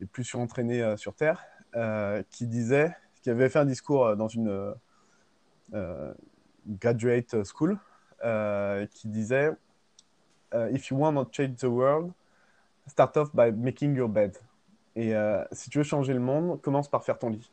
les 0.00 0.06
plus 0.06 0.24
surentraînés 0.24 0.82
euh, 0.82 0.96
sur 0.96 1.14
Terre, 1.14 1.44
euh, 1.74 2.22
qui 2.30 2.46
disait, 2.46 2.94
qui 3.22 3.30
avait 3.30 3.48
fait 3.48 3.58
un 3.58 3.64
discours 3.64 4.16
dans 4.16 4.28
une 4.28 4.74
graduate 6.66 7.44
school, 7.44 7.78
qui 8.92 9.08
disait 9.08 9.52
If 10.54 10.90
you 10.90 10.96
want 10.96 11.14
to 11.14 11.28
change 11.30 11.56
the 11.56 11.64
world, 11.64 12.12
start 12.86 13.16
off 13.16 13.34
by 13.34 13.50
making 13.52 13.94
your 13.96 14.08
bed. 14.08 14.36
Et 14.96 15.14
euh, 15.14 15.44
si 15.52 15.70
tu 15.70 15.78
veux 15.78 15.84
changer 15.84 16.12
le 16.12 16.20
monde, 16.20 16.60
commence 16.60 16.88
par 16.88 17.04
faire 17.04 17.18
ton 17.18 17.30
lit. 17.30 17.52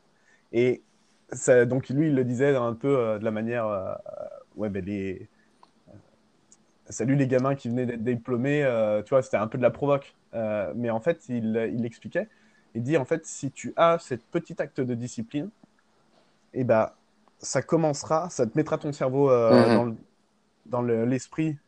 Et 0.52 0.82
ça, 1.30 1.64
donc 1.64 1.88
lui, 1.88 2.08
il 2.08 2.14
le 2.14 2.24
disait 2.24 2.56
un 2.56 2.74
peu 2.74 2.98
euh, 2.98 3.18
de 3.18 3.24
la 3.24 3.30
manière, 3.30 3.98
ouais, 4.56 4.68
ben 4.68 4.84
les, 4.84 5.28
salut 6.90 7.16
les 7.16 7.26
gamins 7.26 7.54
qui 7.54 7.68
venaient 7.68 7.86
d'être 7.86 8.04
diplômés, 8.04 8.62
euh, 8.64 9.02
tu 9.02 9.10
vois, 9.10 9.22
c'était 9.22 9.36
un 9.36 9.46
peu 9.48 9.58
de 9.58 9.62
la 9.62 9.70
provoque. 9.70 10.14
Euh, 10.34 10.72
mais 10.76 10.90
en 10.90 11.00
fait, 11.00 11.28
il, 11.28 11.70
il 11.74 11.84
expliquait, 11.84 12.28
il 12.74 12.82
dit 12.82 12.96
en 12.96 13.04
fait, 13.04 13.26
si 13.26 13.50
tu 13.50 13.72
as 13.76 13.98
cette 13.98 14.24
petit 14.24 14.60
acte 14.60 14.80
de 14.80 14.94
discipline, 14.94 15.50
et 16.54 16.64
ben, 16.64 16.90
ça 17.38 17.62
commencera, 17.62 18.30
ça 18.30 18.46
te 18.46 18.56
mettra 18.56 18.78
ton 18.78 18.92
cerveau 18.92 19.30
euh, 19.30 19.68
Mhm. 19.68 19.74
dans, 19.74 19.84
le- 19.84 19.96
dans 20.66 20.82
le- 20.82 21.04
l'esprit 21.04 21.58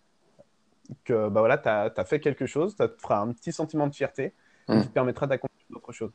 que 1.04 1.28
bah 1.28 1.40
voilà, 1.40 1.58
tu 1.58 1.68
as, 1.68 2.04
fait 2.04 2.20
quelque 2.20 2.46
chose, 2.46 2.74
ça 2.76 2.88
te 2.88 3.00
fera 3.00 3.20
un 3.20 3.32
petit 3.32 3.52
sentiment 3.52 3.86
de 3.86 3.94
fierté 3.94 4.32
Mhm. 4.68 4.80
qui 4.80 4.88
te 4.88 4.92
permettra 4.92 5.26
d'accomplir 5.26 5.66
d'autres 5.70 5.92
choses. 5.92 6.12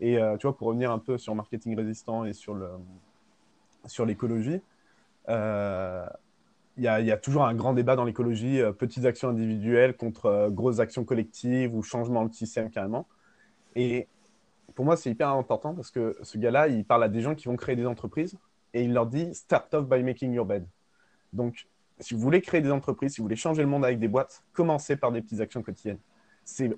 Et 0.00 0.18
tu 0.38 0.46
vois, 0.46 0.56
pour 0.56 0.68
revenir 0.68 0.90
un 0.90 0.98
peu 0.98 1.16
sur 1.16 1.34
marketing 1.34 1.76
résistant 1.76 2.24
et 2.24 2.32
sur 2.32 2.54
sur 3.86 4.04
l'écologie, 4.04 4.60
euh, 5.28 6.06
il 6.76 6.84
y, 6.84 6.88
a, 6.88 7.00
il 7.00 7.06
y 7.06 7.12
a 7.12 7.16
toujours 7.16 7.44
un 7.44 7.54
grand 7.54 7.72
débat 7.72 7.96
dans 7.96 8.04
l'écologie, 8.04 8.60
euh, 8.60 8.72
petites 8.72 9.04
actions 9.06 9.28
individuelles 9.30 9.96
contre 9.96 10.26
euh, 10.26 10.50
grosses 10.50 10.78
actions 10.78 11.04
collectives 11.04 11.74
ou 11.74 11.82
changement 11.82 12.24
de 12.26 12.32
système 12.34 12.70
carrément. 12.70 13.06
Et 13.74 14.08
pour 14.74 14.84
moi, 14.84 14.96
c'est 14.96 15.10
hyper 15.10 15.30
important 15.30 15.74
parce 15.74 15.90
que 15.90 16.16
ce 16.22 16.36
gars-là, 16.38 16.68
il 16.68 16.84
parle 16.84 17.04
à 17.04 17.08
des 17.08 17.22
gens 17.22 17.34
qui 17.34 17.46
vont 17.48 17.56
créer 17.56 17.76
des 17.76 17.86
entreprises 17.86 18.36
et 18.74 18.82
il 18.84 18.92
leur 18.92 19.06
dit 19.06 19.34
Start 19.34 19.72
off 19.74 19.88
by 19.88 20.02
making 20.02 20.32
your 20.32 20.44
bed. 20.44 20.66
Donc, 21.32 21.66
si 21.98 22.12
vous 22.12 22.20
voulez 22.20 22.42
créer 22.42 22.60
des 22.60 22.70
entreprises, 22.70 23.14
si 23.14 23.18
vous 23.18 23.24
voulez 23.24 23.36
changer 23.36 23.62
le 23.62 23.68
monde 23.68 23.84
avec 23.84 23.98
des 23.98 24.08
boîtes, 24.08 24.42
commencez 24.52 24.96
par 24.96 25.12
des 25.12 25.22
petites 25.22 25.40
actions 25.40 25.62
quotidiennes. 25.62 25.98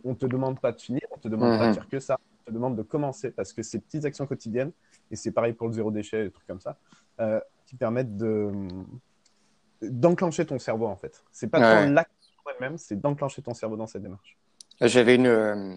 On 0.04 0.10
ne 0.10 0.14
te 0.14 0.26
demande 0.26 0.60
pas 0.60 0.70
de 0.70 0.80
finir, 0.80 1.02
on 1.10 1.16
ne 1.16 1.20
te 1.20 1.28
demande 1.28 1.58
pas 1.58 1.64
Mhm. 1.64 1.70
de 1.70 1.74
faire 1.74 1.88
que 1.88 1.98
ça, 1.98 2.16
on 2.46 2.50
te 2.50 2.54
demande 2.54 2.76
de 2.76 2.82
commencer 2.82 3.32
parce 3.32 3.52
que 3.52 3.62
ces 3.62 3.80
petites 3.80 4.04
actions 4.04 4.26
quotidiennes, 4.26 4.70
et 5.10 5.16
c'est 5.16 5.32
pareil 5.32 5.52
pour 5.54 5.66
le 5.66 5.72
zéro 5.72 5.90
déchet, 5.90 6.24
des 6.24 6.30
trucs 6.30 6.46
comme 6.46 6.60
ça, 6.60 6.78
euh, 7.20 7.40
qui 7.66 7.74
permettent 7.74 8.16
de, 8.16 8.50
d'enclencher 9.82 10.46
ton 10.46 10.58
cerveau 10.58 10.86
en 10.86 10.96
fait. 10.96 11.24
C'est 11.32 11.48
pas 11.50 11.60
Ouais. 11.60 11.62
tant 11.62 11.80
l'acte 11.80 12.12
sur 12.20 12.42
elle-même, 12.54 12.78
c'est 12.78 13.00
d'enclencher 13.00 13.42
ton 13.42 13.54
cerveau 13.54 13.76
dans 13.76 13.86
cette 13.86 14.02
démarche. 14.02 14.38
J'avais 14.80 15.16
une, 15.16 15.26
euh, 15.26 15.74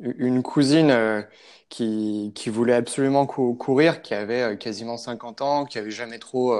une 0.00 0.42
cousine 0.42 0.90
euh, 0.90 1.22
qui, 1.68 2.32
qui 2.34 2.50
voulait 2.50 2.74
absolument 2.74 3.26
cou- 3.26 3.54
courir, 3.54 4.02
qui 4.02 4.14
avait 4.14 4.42
euh, 4.42 4.56
quasiment 4.56 4.96
50 4.96 5.42
ans, 5.42 5.64
qui 5.66 5.78
avait 5.78 5.90
jamais 5.90 6.18
trop, 6.18 6.54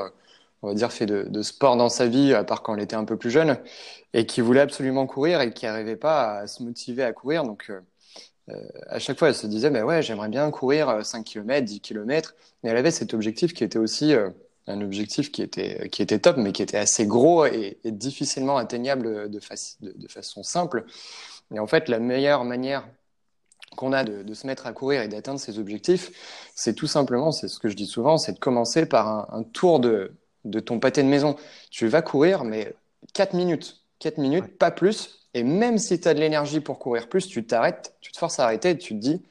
on 0.63 0.69
va 0.69 0.75
dire, 0.75 0.93
fait 0.93 1.07
de, 1.07 1.25
de 1.25 1.43
sport 1.43 1.77
dans 1.77 1.89
sa 1.89 2.07
vie, 2.09 2.35
à 2.35 2.45
part 2.45 2.63
quand 2.63 2.75
elle 2.77 2.83
était 2.83 2.97
un 2.97 3.05
peu 3.05 3.17
plus 3.17 3.31
jeune, 3.31 3.59
et 4.15 4.27
qui 4.27 4.41
voulait 4.43 4.61
absolument 4.61 5.07
courir 5.07 5.41
et 5.41 5.53
qui 5.55 5.67
n'arrivait 5.67 5.97
pas 5.97 6.39
à 6.41 6.47
se 6.47 6.63
motiver 6.63 7.05
à 7.05 7.13
courir. 7.13 7.45
Donc, 7.45 7.71
euh, 7.71 7.81
à 8.89 8.99
chaque 8.99 9.19
fois, 9.19 9.29
elle 9.29 9.35
se 9.35 9.47
disait, 9.47 9.71
bah 9.71 9.85
ouais, 9.85 10.03
j'aimerais 10.03 10.29
bien 10.29 10.51
courir 10.51 10.89
euh, 10.89 11.03
5 11.03 11.25
km, 11.25 11.65
10 11.67 11.81
km, 11.81 12.35
mais 12.63 12.71
elle 12.71 12.77
avait 12.77 12.91
cet 12.91 13.15
objectif 13.15 13.55
qui 13.55 13.65
était 13.65 13.79
aussi 13.79 14.15
euh, 14.15 14.31
un 14.67 14.81
objectif 14.81 15.33
qui 15.33 15.43
était, 15.43 15.89
qui 15.91 16.03
était 16.03 16.19
top, 16.21 16.37
mais 16.37 16.53
qui 16.53 16.63
était 16.63 16.79
assez 16.79 17.07
gros 17.07 17.47
et, 17.47 17.79
et 17.85 17.91
difficilement 17.93 18.57
atteignable 18.57 19.31
de, 19.31 19.41
faci- 19.41 19.77
de, 19.81 19.93
de 19.97 20.09
façon 20.09 20.43
simple. 20.43 20.85
Et 21.55 21.59
en 21.59 21.67
fait, 21.67 21.89
la 21.89 21.99
meilleure 22.01 22.45
manière 22.45 22.87
qu'on 23.77 23.93
a 23.93 24.05
de, 24.05 24.23
de 24.23 24.35
se 24.35 24.47
mettre 24.47 24.67
à 24.67 24.73
courir 24.73 25.03
et 25.03 25.09
d'atteindre 25.09 25.41
ses 25.41 25.59
objectifs, 25.59 26.11
c'est 26.55 26.75
tout 26.75 26.87
simplement, 26.87 27.33
c'est 27.33 27.49
ce 27.49 27.59
que 27.59 27.69
je 27.69 27.75
dis 27.77 27.87
souvent, 27.87 28.19
c'est 28.19 28.33
de 28.35 28.39
commencer 28.39 28.85
par 28.87 29.09
un, 29.09 29.29
un 29.39 29.43
tour 29.43 29.81
de, 29.81 30.13
de 30.45 30.61
ton 30.61 30.79
pâté 30.79 31.03
de 31.03 31.09
maison. 31.09 31.37
Tu 31.71 31.87
vas 31.89 32.03
courir, 32.03 32.45
mais 32.45 32.75
4 33.15 33.35
minutes. 33.35 33.81
4 33.99 34.19
minutes, 34.19 34.45
Ouais. 34.45 34.51
pas 34.59 34.71
plus. 34.71 35.29
Et 35.35 35.43
même 35.45 35.79
si 35.79 35.99
tu 35.99 36.07
as 36.09 36.15
de 36.15 36.21
l'énergie 36.21 36.61
pour 36.61 36.79
courir 36.79 37.09
plus, 37.09 37.27
tu 37.27 37.45
t'arrêtes, 37.47 37.95
tu 38.03 38.13
te 38.13 38.19
forces 38.19 38.39
à 38.39 38.45
arrêter 38.45 38.71
et 38.71 38.79
tu 38.79 38.95
te 38.95 38.99
dis, 39.01 39.23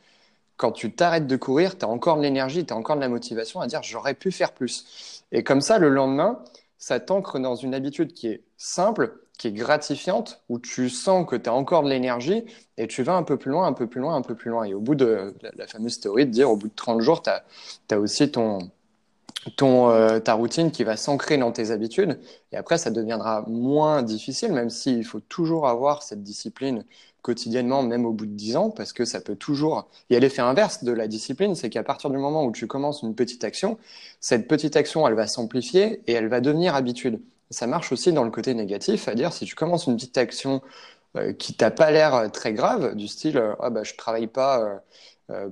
quand 0.61 0.71
tu 0.71 0.93
t'arrêtes 0.93 1.25
de 1.25 1.35
courir, 1.37 1.75
tu 1.75 1.85
as 1.85 1.87
encore 1.87 2.17
de 2.17 2.21
l'énergie, 2.21 2.63
tu 2.63 2.71
as 2.71 2.77
encore 2.77 2.95
de 2.95 3.01
la 3.01 3.09
motivation 3.09 3.61
à 3.61 3.67
dire 3.67 3.81
j'aurais 3.81 4.13
pu 4.13 4.31
faire 4.31 4.51
plus. 4.51 5.23
Et 5.31 5.43
comme 5.43 5.59
ça, 5.59 5.79
le 5.79 5.89
lendemain, 5.89 6.37
ça 6.77 6.99
t'ancre 6.99 7.39
dans 7.39 7.55
une 7.55 7.73
habitude 7.73 8.13
qui 8.13 8.27
est 8.27 8.43
simple, 8.57 9.17
qui 9.39 9.47
est 9.47 9.53
gratifiante, 9.53 10.43
où 10.49 10.59
tu 10.59 10.91
sens 10.91 11.27
que 11.27 11.35
tu 11.35 11.49
as 11.49 11.53
encore 11.53 11.81
de 11.81 11.89
l'énergie 11.89 12.43
et 12.77 12.85
tu 12.85 13.01
vas 13.01 13.15
un 13.15 13.23
peu 13.23 13.37
plus 13.37 13.49
loin, 13.49 13.65
un 13.65 13.73
peu 13.73 13.87
plus 13.87 14.01
loin, 14.01 14.13
un 14.15 14.21
peu 14.21 14.35
plus 14.35 14.51
loin. 14.51 14.63
Et 14.65 14.75
au 14.75 14.79
bout 14.79 14.93
de 14.93 15.33
la, 15.41 15.65
fameuse 15.65 15.99
théorie 15.99 16.27
de 16.27 16.31
dire 16.31 16.51
au 16.51 16.57
bout 16.57 16.67
de 16.67 16.75
30 16.75 17.01
jours, 17.01 17.23
tu 17.23 17.31
as, 17.31 17.99
aussi 17.99 18.29
ton, 18.29 18.59
ton, 19.57 19.89
euh, 19.89 20.19
ta 20.19 20.33
routine 20.33 20.71
qui 20.71 20.83
va 20.83 20.97
s'ancrer 20.97 21.37
dans 21.37 21.51
tes 21.51 21.71
habitudes. 21.71 22.19
Et 22.51 22.57
après, 22.57 22.77
ça 22.77 22.91
deviendra 22.91 23.43
moins 23.47 24.03
difficile, 24.03 24.51
même 24.53 24.69
s'il 24.69 25.05
faut 25.05 25.19
toujours 25.19 25.67
avoir 25.67 26.03
cette 26.03 26.23
discipline 26.23 26.85
quotidiennement, 27.21 27.83
même 27.83 28.05
au 28.05 28.13
bout 28.13 28.25
de 28.25 28.31
10 28.33 28.55
ans, 28.57 28.69
parce 28.71 28.93
que 28.93 29.05
ça 29.05 29.21
peut 29.21 29.35
toujours... 29.35 29.87
Il 30.09 30.13
y 30.13 30.17
a 30.17 30.19
l'effet 30.19 30.41
inverse 30.41 30.83
de 30.83 30.91
la 30.91 31.07
discipline, 31.07 31.55
c'est 31.55 31.69
qu'à 31.69 31.83
partir 31.83 32.09
du 32.09 32.17
moment 32.17 32.45
où 32.45 32.51
tu 32.51 32.67
commences 32.67 33.03
une 33.03 33.15
petite 33.15 33.43
action, 33.43 33.77
cette 34.19 34.47
petite 34.47 34.75
action, 34.75 35.07
elle 35.07 35.13
va 35.13 35.27
s'amplifier 35.27 36.01
et 36.07 36.13
elle 36.13 36.27
va 36.29 36.41
devenir 36.41 36.75
habitude. 36.75 37.21
Ça 37.51 37.67
marche 37.67 37.91
aussi 37.91 38.13
dans 38.13 38.23
le 38.23 38.31
côté 38.31 38.53
négatif, 38.53 39.07
à 39.07 39.15
dire 39.15 39.33
si 39.33 39.45
tu 39.45 39.55
commences 39.55 39.85
une 39.85 39.95
petite 39.97 40.17
action 40.17 40.61
euh, 41.17 41.33
qui 41.33 41.53
t'a 41.53 41.71
pas 41.71 41.91
l'air 41.91 42.31
très 42.31 42.53
grave, 42.53 42.95
du 42.95 43.07
style 43.07 43.37
euh, 43.37 43.53
ah 43.59 43.69
bah 43.69 43.83
je 43.83 43.95
travaille 43.95 44.27
pas 44.27 44.61
euh, 44.61 44.75
euh, 44.75 44.79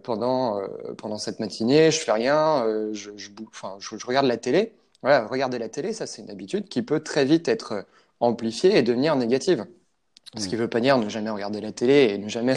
pendant 0.04 0.60
euh, 0.60 0.68
pendant 0.98 1.18
cette 1.18 1.40
matinée, 1.40 1.92
je 1.92 2.00
fais 2.00 2.12
rien, 2.12 2.66
euh, 2.66 2.94
je, 2.94 3.12
je, 3.18 3.30
enfin, 3.48 3.78
je, 3.80 3.98
je 3.98 4.06
regarde 4.06 4.26
la 4.26 4.38
télé. 4.38 4.74
Voilà, 5.02 5.26
regarder 5.28 5.60
la 5.60 5.70
télé, 5.70 5.94
ça 5.94 6.08
c'est 6.08 6.22
une 6.22 6.30
habitude 6.30 6.68
qui 6.68 6.82
peut 6.82 7.00
très 7.02 7.26
vite 7.26 7.48
être 7.48 7.86
amplifiée 8.20 8.78
et 8.78 8.82
devenir 8.84 9.16
négative. 9.16 9.66
Ce 10.38 10.48
qui 10.48 10.56
ne 10.56 10.60
veut 10.60 10.68
pas 10.68 10.80
dire 10.80 10.98
ne 11.00 11.10
jamais 11.10 11.32
regarder 11.32 11.60
la 11.60 11.72
télé 11.72 12.14
et 12.14 12.18
ne 12.20 12.30
jamais 12.30 12.56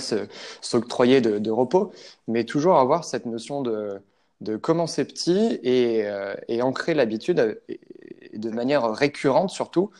s'octroyer 0.60 1.22
de, 1.22 1.38
de, 1.38 1.50
repos, 1.50 1.90
mais 2.28 2.44
toujours 2.44 2.76
avoir 2.78 3.04
cette 3.04 3.24
notion 3.24 3.62
de, 3.62 4.02
de 4.42 4.56
commencer 4.56 5.06
petit 5.06 5.58
et, 5.62 6.04
euh, 6.04 6.34
et 6.48 6.60
ancrer 6.60 6.92
l'habitude 6.92 7.60
de 8.34 8.50
manière 8.50 8.90
récurrente 8.92 9.50
surtout, 9.50 9.90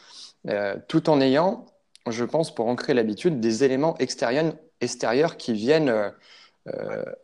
euh, 0.49 0.76
tout 0.88 1.09
en 1.09 1.21
ayant, 1.21 1.66
je 2.09 2.25
pense, 2.25 2.54
pour 2.54 2.66
ancrer 2.66 2.95
l'habitude, 2.95 3.40
des 3.40 3.64
éléments 3.64 3.97
extérieurs, 3.99 4.54
extérieurs 4.81 5.37
qui 5.37 5.52
viennent 5.52 5.88
euh, 5.88 6.11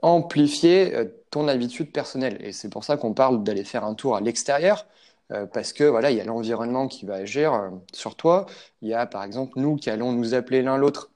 amplifier 0.02 1.09
ton 1.30 1.49
habitude 1.49 1.92
personnelle. 1.92 2.38
Et 2.40 2.52
c'est 2.52 2.68
pour 2.68 2.85
ça 2.85 2.97
qu'on 2.97 3.14
parle 3.14 3.42
d'aller 3.45 3.64
faire 3.64 3.85
un 3.85 3.95
tour 3.95 4.16
à 4.16 4.21
l'extérieur, 4.21 4.87
euh, 5.33 5.47
parce 5.47 5.73
que 5.73 5.85
voilà, 5.85 6.11
il 6.11 6.16
y 6.16 6.21
a 6.21 6.25
l'environnement 6.25 6.88
qui 6.88 7.04
va 7.07 7.14
agir 7.16 7.52
euh, 7.54 7.71
sur 7.92 8.16
toi. 8.16 8.47
Il 8.83 8.88
y 8.88 8.95
a 8.95 9.07
par 9.07 9.25
exemple 9.25 9.59
nous 9.61 9.76
qui 9.76 9.90
allons 9.90 10.12
nous 10.12 10.35
appeler 10.35 10.62
l'un 10.62 10.76
l'autre 10.78 11.11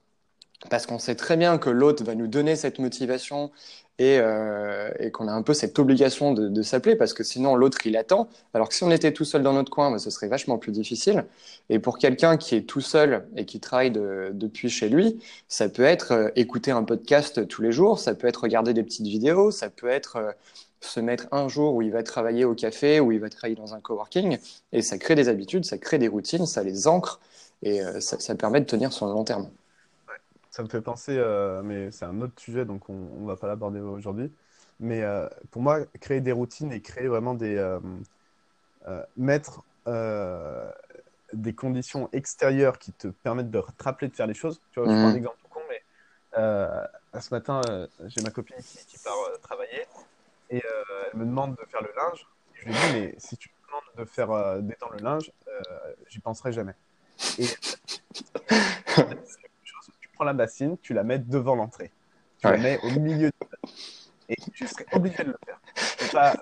parce 0.69 0.85
qu'on 0.85 0.99
sait 0.99 1.15
très 1.15 1.37
bien 1.37 1.57
que 1.57 1.69
l'autre 1.69 2.03
va 2.03 2.15
nous 2.15 2.27
donner 2.27 2.55
cette 2.55 2.79
motivation 2.79 3.51
et, 3.99 4.17
euh, 4.19 4.91
et 4.99 5.11
qu'on 5.11 5.27
a 5.27 5.31
un 5.31 5.43
peu 5.43 5.53
cette 5.53 5.77
obligation 5.77 6.33
de, 6.33 6.61
s'appeler 6.63 6.95
parce 6.95 7.13
que 7.13 7.23
sinon 7.23 7.55
l'autre 7.55 7.85
il 7.85 7.95
attend. 7.97 8.27
Alors 8.53 8.69
que 8.69 8.75
si 8.75 8.83
on 8.83 8.91
était 8.91 9.13
tout 9.13 9.25
seul 9.25 9.43
dans 9.43 9.53
notre 9.53 9.71
coin, 9.71 9.91
bah, 9.91 9.99
ce 9.99 10.09
serait 10.09 10.27
vachement 10.27 10.57
plus 10.57 10.71
difficile. 10.71 11.25
Et 11.69 11.79
pour 11.79 11.97
quelqu'un 11.97 12.37
qui 12.37 12.55
est 12.55 12.63
tout 12.63 12.81
seul 12.81 13.27
et 13.35 13.45
qui 13.45 13.59
travaille 13.59 13.91
de, 13.91 14.31
depuis 14.33 14.69
chez 14.69 14.89
lui, 14.89 15.19
ça 15.47 15.69
peut 15.69 15.83
être 15.83 16.11
euh, 16.13 16.29
écouter 16.35 16.71
un 16.71 16.83
podcast 16.83 17.47
tous 17.47 17.61
les 17.61 17.71
jours, 17.71 17.99
ça 17.99 18.15
peut 18.15 18.27
être 18.27 18.41
regarder 18.43 18.73
des 18.73 18.83
petites 18.83 19.07
vidéos, 19.07 19.51
ça 19.51 19.69
peut 19.69 19.89
être 19.89 20.15
euh, 20.17 20.31
se 20.81 20.99
mettre 20.99 21.27
un 21.31 21.47
jour 21.47 21.75
où 21.75 21.81
il 21.81 21.91
va 21.91 22.03
travailler 22.03 22.45
au 22.45 22.55
café, 22.55 22.99
où 22.99 23.11
il 23.11 23.19
va 23.19 23.29
travailler 23.29 23.55
dans 23.55 23.73
un 23.73 23.79
coworking, 23.79 24.37
et 24.73 24.81
ça 24.81 24.97
crée 24.97 25.15
des 25.15 25.29
habitudes, 25.29 25.65
ça 25.65 25.77
crée 25.77 25.97
des 25.97 26.09
routines, 26.09 26.45
ça 26.45 26.63
les 26.63 26.87
ancre, 26.87 27.21
et 27.61 27.79
ça, 28.01 28.19
ça 28.19 28.35
permet 28.35 28.59
de 28.59 28.65
tenir 28.65 28.91
sur 28.91 29.05
le 29.05 29.13
long 29.13 29.23
terme. 29.23 29.49
Ça 30.53 30.61
me 30.61 30.69
fait 30.69 30.81
penser, 30.81 31.15
euh, 31.17 31.63
mais 31.63 31.89
c'est 31.89 32.05
un 32.05 32.21
autre 32.21 32.39
sujet, 32.39 32.63
donc 32.63 32.87
on 32.87 33.21
ne 33.21 33.25
va 33.25 33.35
pas 33.35 33.47
l'aborder 33.47 33.79
aujourd'hui. 33.79 34.31
Mais 34.79 35.01
euh, 35.01 35.27
pour 35.49 35.63
moi, 35.63 35.83
créer 35.99 36.21
des 36.21 36.31
routines 36.31 36.71
et 36.71 36.79
créer 36.79 37.07
vraiment 37.07 37.33
des. 37.33 37.55
euh, 37.57 37.79
mettre 39.17 39.63
des 41.33 41.55
conditions 41.55 42.07
extérieures 42.11 42.77
qui 42.77 42.91
te 42.91 43.07
permettent 43.07 43.49
de 43.49 43.61
te 43.61 43.83
rappeler 43.83 44.09
de 44.09 44.15
faire 44.15 44.27
les 44.27 44.35
choses. 44.35 44.61
Tu 44.71 44.79
vois, 44.79 44.87
je 44.89 44.95
prends 44.95 45.07
un 45.07 45.13
Mhm. 45.13 45.17
exemple 45.17 45.37
tout 45.41 45.47
con, 45.47 45.59
mais 45.67 45.81
ce 47.19 47.33
matin, 47.33 47.87
j'ai 48.05 48.21
ma 48.21 48.29
copine 48.29 48.57
qui, 48.57 48.77
qui 48.85 48.99
part 48.99 49.15
travailler 49.41 49.87
et 50.51 50.61
elle 51.11 51.19
me 51.19 51.25
demande 51.25 51.55
de 51.55 51.65
faire 51.71 51.81
le 51.81 51.89
linge. 51.97 52.27
Et 52.53 52.59
je 52.59 52.65
lui 52.65 52.73
dis, 52.73 52.93
mais 52.93 53.15
si 53.17 53.37
tu 53.37 53.49
me 53.49 53.67
demandes 53.67 53.97
de 53.97 54.05
faire 54.05 54.61
d'étendre 54.61 54.93
le 54.93 55.03
linge, 55.03 55.31
j'y 56.09 56.19
penserai 56.19 56.51
jamais. 56.51 56.75
Et 57.39 57.47
prends 60.23 60.25
la 60.25 60.33
bassine, 60.33 60.77
tu 60.81 60.93
la 60.93 61.03
mets 61.03 61.19
devant 61.19 61.55
l'entrée. 61.55 61.91
Tu 62.39 62.47
la 62.47 62.57
mets 62.57 62.79
au 62.83 62.89
milieu 62.99 63.29
du 63.29 63.47
et 64.29 64.35
tu 64.53 64.65
serais 64.65 64.85
obligé 64.93 65.21
de 65.23 65.31
le 65.31 65.37
faire. 65.45 65.59
Pas, 66.11 66.33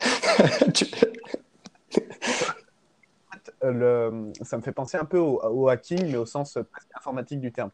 euh, 3.64 3.72
le, 3.72 4.32
ça 4.44 4.56
me 4.56 4.62
fait 4.62 4.70
penser 4.72 4.96
un 4.96 5.04
peu 5.04 5.18
au, 5.18 5.40
au 5.42 5.68
hacking, 5.68 6.10
mais 6.10 6.16
au 6.16 6.26
sens 6.26 6.56
presque 6.70 6.88
informatique 6.94 7.40
du 7.40 7.50
terme. 7.50 7.72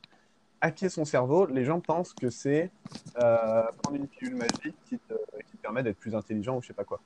Hacker 0.62 0.90
son 0.90 1.04
cerveau, 1.04 1.44
les 1.46 1.64
gens 1.64 1.80
pensent 1.80 2.14
que 2.14 2.30
c'est 2.30 2.70
euh, 3.22 3.64
prendre 3.82 3.98
une 3.98 4.08
pilule 4.08 4.36
magique 4.36 4.76
qui 4.88 4.98
te, 4.98 5.12
qui 5.44 5.58
te 5.58 5.62
permet 5.62 5.82
d'être 5.82 5.98
plus 5.98 6.14
intelligent 6.14 6.56
ou 6.56 6.62
je 6.62 6.68
sais 6.68 6.72
pas 6.72 6.84
quoi. 6.84 7.02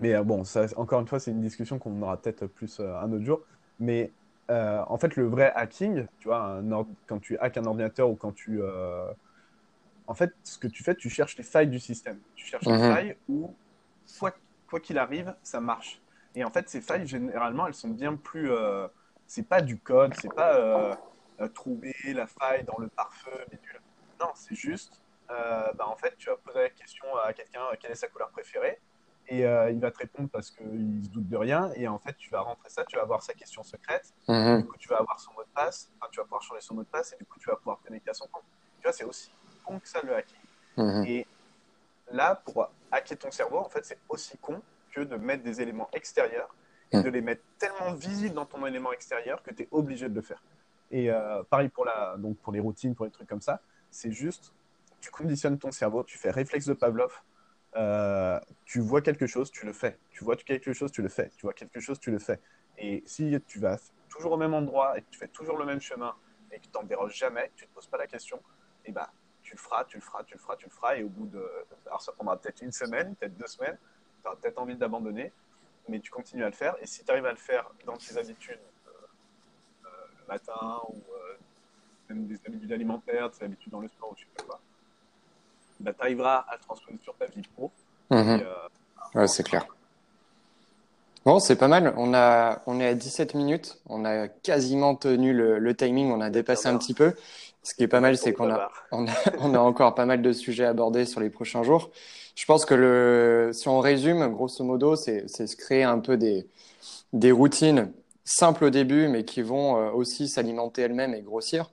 Mais 0.00 0.14
euh, 0.14 0.22
bon, 0.22 0.44
ça, 0.44 0.66
encore 0.76 1.00
une 1.00 1.08
fois, 1.08 1.18
c'est 1.18 1.32
une 1.32 1.40
discussion 1.40 1.80
qu'on 1.80 2.00
aura 2.00 2.16
peut-être 2.16 2.46
plus 2.46 2.78
euh, 2.78 2.96
un 3.00 3.10
autre 3.12 3.24
jour. 3.24 3.40
Mais 3.80 4.12
euh, 4.50 4.82
en 4.88 4.98
fait, 4.98 5.16
le 5.16 5.26
vrai 5.28 5.52
hacking, 5.54 6.06
tu 6.18 6.28
vois, 6.28 6.40
un 6.42 6.70
ord- 6.72 6.88
quand 7.06 7.20
tu 7.20 7.38
hackes 7.38 7.56
un 7.58 7.64
ordinateur 7.66 8.10
ou 8.10 8.16
quand 8.16 8.32
tu. 8.32 8.60
euh, 8.62 9.12
en 10.06 10.14
fait, 10.14 10.32
ce 10.44 10.58
que 10.58 10.68
tu 10.68 10.82
fais, 10.84 10.94
tu 10.96 11.10
cherches 11.10 11.36
les 11.36 11.44
failles 11.44 11.68
du 11.68 11.80
système. 11.80 12.22
Tu 12.34 12.46
cherches 12.46 12.70
les 12.70 12.78
Mhm. 12.78 12.78
failles 12.78 13.16
où, 13.28 13.58
quoi 14.18 14.34
quoi 14.66 14.80
qu'il 14.80 14.98
arrive, 14.98 15.36
ça 15.42 15.60
marche. 15.60 16.02
Et 16.34 16.44
en 16.44 16.50
fait, 16.50 16.68
ces 16.68 16.80
failles, 16.80 17.06
généralement, 17.06 17.66
elles 17.66 17.74
sont 17.74 17.90
bien 17.90 18.16
plus. 18.16 18.50
euh, 18.52 18.88
c'est 19.26 19.48
pas 19.48 19.62
du 19.62 19.80
code, 19.80 20.14
c'est 20.16 20.34
pas 20.34 20.98
trouver 21.54 21.94
la 22.04 22.26
faille 22.26 22.64
dans 22.64 22.78
le 22.78 22.88
pare-feu, 22.88 23.46
bidule. 23.50 23.80
Non, 24.20 24.28
c'est 24.34 24.54
juste. 24.54 25.02
bah, 25.28 25.86
en 25.88 25.96
fait, 25.96 26.16
tu 26.18 26.28
vas 26.30 26.36
poser 26.36 26.60
la 26.62 26.70
question 26.70 27.06
à 27.24 27.32
quelqu'un 27.32 27.62
quelle 27.80 27.92
est 27.92 27.94
sa 27.96 28.08
couleur 28.08 28.30
préférée? 28.30 28.80
Et 29.28 29.46
euh, 29.46 29.70
il 29.70 29.80
va 29.80 29.90
te 29.90 29.98
répondre 29.98 30.28
parce 30.30 30.50
qu'il 30.50 31.00
se 31.04 31.08
doute 31.10 31.28
de 31.28 31.36
rien. 31.36 31.70
Et 31.76 31.86
en 31.88 31.98
fait, 31.98 32.14
tu 32.16 32.28
vas 32.30 32.40
rentrer 32.40 32.68
ça, 32.68 32.84
tu 32.84 32.96
vas 32.96 33.02
avoir 33.02 33.22
sa 33.22 33.34
question 33.34 33.62
secrète. 33.62 34.12
Du 34.28 34.34
Mhm. 34.34 34.66
coup, 34.66 34.76
tu 34.78 34.88
vas 34.88 34.96
avoir 34.98 35.18
son 35.20 35.32
mot 35.34 35.42
de 35.42 35.48
passe. 35.54 35.90
Enfin, 36.00 36.08
tu 36.12 36.18
vas 36.20 36.24
pouvoir 36.24 36.42
changer 36.42 36.60
son 36.60 36.74
mot 36.74 36.82
de 36.82 36.88
passe. 36.88 37.12
Et 37.12 37.16
du 37.16 37.24
coup, 37.26 37.38
tu 37.38 37.48
vas 37.48 37.56
pouvoir 37.56 37.78
te 37.78 37.84
connecter 37.84 38.10
à 38.10 38.14
son 38.14 38.26
compte. 38.28 38.44
Tu 38.78 38.82
vois, 38.82 38.92
c'est 38.92 39.04
aussi 39.04 39.32
con 39.64 39.78
que 39.78 39.88
ça 39.88 40.00
le 40.02 40.14
hacking. 40.14 40.40
Mhm. 40.76 41.04
Et 41.06 41.26
là, 42.10 42.34
pour 42.34 42.68
hacker 42.90 43.18
ton 43.18 43.30
cerveau, 43.30 43.58
en 43.58 43.68
fait, 43.68 43.84
c'est 43.84 43.98
aussi 44.08 44.36
con 44.38 44.60
que 44.92 45.00
de 45.00 45.16
mettre 45.16 45.42
des 45.44 45.60
éléments 45.62 45.88
extérieurs 45.92 46.54
et 46.90 46.98
Mm. 46.98 47.02
de 47.02 47.08
les 47.08 47.20
mettre 47.22 47.42
tellement 47.58 47.94
visibles 47.94 48.34
dans 48.34 48.44
ton 48.44 48.66
élément 48.66 48.92
extérieur 48.92 49.42
que 49.42 49.50
tu 49.54 49.62
es 49.62 49.68
obligé 49.70 50.08
de 50.08 50.14
le 50.14 50.20
faire. 50.20 50.42
Et 50.90 51.10
euh, 51.10 51.42
pareil 51.44 51.70
pour, 51.70 51.86
la, 51.86 52.16
donc 52.18 52.38
pour 52.40 52.52
les 52.52 52.60
routines, 52.60 52.94
pour 52.94 53.06
les 53.06 53.10
trucs 53.10 53.28
comme 53.28 53.40
ça, 53.40 53.62
c'est 53.90 54.12
juste, 54.12 54.52
tu 55.00 55.10
conditionnes 55.10 55.58
ton 55.58 55.70
cerveau, 55.70 56.04
tu 56.04 56.18
fais 56.18 56.30
réflexe 56.30 56.66
de 56.66 56.74
Pavlov, 56.74 57.12
euh, 57.76 58.38
tu 58.64 58.80
vois 58.80 59.00
quelque 59.00 59.26
chose, 59.26 59.50
tu 59.50 59.66
le 59.66 59.72
fais. 59.72 59.98
Tu 60.10 60.24
vois 60.24 60.36
quelque 60.36 60.72
chose, 60.72 60.92
tu 60.92 61.02
le 61.02 61.08
fais. 61.08 61.30
Tu 61.36 61.42
vois 61.42 61.52
quelque 61.52 61.80
chose, 61.80 61.98
tu 61.98 62.10
le 62.10 62.18
fais. 62.18 62.40
Et 62.78 63.02
si 63.06 63.34
tu 63.46 63.58
vas 63.58 63.78
toujours 64.08 64.32
au 64.32 64.36
même 64.36 64.54
endroit 64.54 64.98
et 64.98 65.02
que 65.02 65.06
tu 65.10 65.18
fais 65.18 65.28
toujours 65.28 65.56
le 65.56 65.64
même 65.64 65.80
chemin 65.80 66.14
et 66.50 66.58
que 66.58 66.64
tu 66.64 66.70
t'en 66.70 66.82
déroges 66.82 67.16
jamais, 67.16 67.48
que 67.48 67.54
tu 67.56 67.64
ne 67.64 67.68
te 67.70 67.74
poses 67.74 67.86
pas 67.86 67.98
la 67.98 68.06
question, 68.06 68.42
et 68.84 68.92
ben 68.92 69.06
tu 69.42 69.54
le 69.54 69.58
feras, 69.58 69.84
tu 69.84 69.96
le 69.96 70.02
feras, 70.02 70.22
tu 70.24 70.34
le 70.34 70.40
feras, 70.40 70.56
tu 70.56 70.66
le 70.66 70.70
feras, 70.70 70.96
et 70.96 71.02
au 71.02 71.08
bout 71.08 71.26
de. 71.26 71.44
Alors 71.86 72.02
ça 72.02 72.12
prendra 72.12 72.36
peut-être 72.38 72.62
une 72.62 72.72
semaine, 72.72 73.14
peut-être 73.16 73.36
deux 73.36 73.46
semaines, 73.46 73.78
tu 74.22 74.28
auras 74.28 74.36
peut-être 74.36 74.58
envie 74.58 74.76
d'abandonner, 74.76 75.32
mais 75.88 76.00
tu 76.00 76.10
continues 76.10 76.44
à 76.44 76.50
le 76.50 76.54
faire, 76.54 76.76
et 76.80 76.86
si 76.86 77.04
tu 77.04 77.10
arrives 77.10 77.26
à 77.26 77.30
le 77.30 77.38
faire 77.38 77.70
dans 77.86 77.96
tes 77.96 78.16
habitudes 78.18 78.60
euh, 78.86 78.90
euh, 79.86 79.88
le 80.20 80.26
matin, 80.26 80.80
ou 80.88 81.02
même 82.08 82.26
des 82.26 82.38
habitudes 82.46 82.72
alimentaires, 82.72 83.30
des 83.30 83.42
habitudes 83.42 83.72
dans 83.72 83.80
le 83.80 83.88
sport, 83.88 84.12
ou 84.12 84.16
je 84.16 84.22
sais 84.24 84.30
pas 84.36 84.44
quoi, 84.44 84.60
bah, 85.82 85.92
tu 85.92 86.02
arriveras 86.02 86.44
à 86.48 86.58
transposer 86.58 86.98
sur 87.02 87.14
ta 87.16 87.26
vie 87.26 87.42
pro. 87.56 87.70
Mhm. 88.10 88.40
Euh, 88.42 88.54
Ouais, 89.14 89.28
c'est 89.28 89.42
clair. 89.42 89.66
Bon, 91.24 91.38
c'est 91.38 91.56
pas 91.56 91.68
mal. 91.68 91.94
On 91.96 92.14
a, 92.14 92.62
on 92.66 92.80
est 92.80 92.86
à 92.86 92.94
17 92.94 93.34
minutes. 93.34 93.78
On 93.88 94.04
a 94.04 94.26
quasiment 94.28 94.94
tenu 94.96 95.32
le, 95.32 95.58
le 95.58 95.76
timing. 95.76 96.10
On 96.10 96.20
a 96.20 96.30
dépassé 96.30 96.68
un 96.68 96.76
petit 96.78 96.94
peu. 96.94 97.14
Ce 97.62 97.74
qui 97.74 97.84
est 97.84 97.88
pas 97.88 98.00
mal, 98.00 98.16
c'est 98.16 98.32
qu'on 98.32 98.50
a, 98.50 98.70
on 98.92 99.06
a, 99.06 99.12
on 99.38 99.54
a 99.54 99.58
encore 99.58 99.94
pas 99.94 100.06
mal 100.06 100.20
de 100.22 100.32
sujets 100.32 100.64
abordés 100.64 101.04
sur 101.04 101.20
les 101.20 101.30
prochains 101.30 101.62
jours. 101.62 101.90
Je 102.34 102.44
pense 102.46 102.64
que 102.64 102.74
le, 102.74 103.50
si 103.52 103.68
on 103.68 103.78
résume, 103.80 104.26
grosso 104.32 104.64
modo, 104.64 104.96
c'est, 104.96 105.24
c'est 105.28 105.46
se 105.46 105.56
créer 105.56 105.84
un 105.84 105.98
peu 106.00 106.16
des, 106.16 106.46
des 107.12 107.32
routines 107.32 107.92
simples 108.24 108.64
au 108.64 108.70
début, 108.70 109.08
mais 109.08 109.24
qui 109.24 109.42
vont 109.42 109.76
euh, 109.76 109.90
aussi 109.90 110.28
s'alimenter 110.28 110.82
elles-mêmes 110.82 111.14
et 111.14 111.22
grossir. 111.22 111.70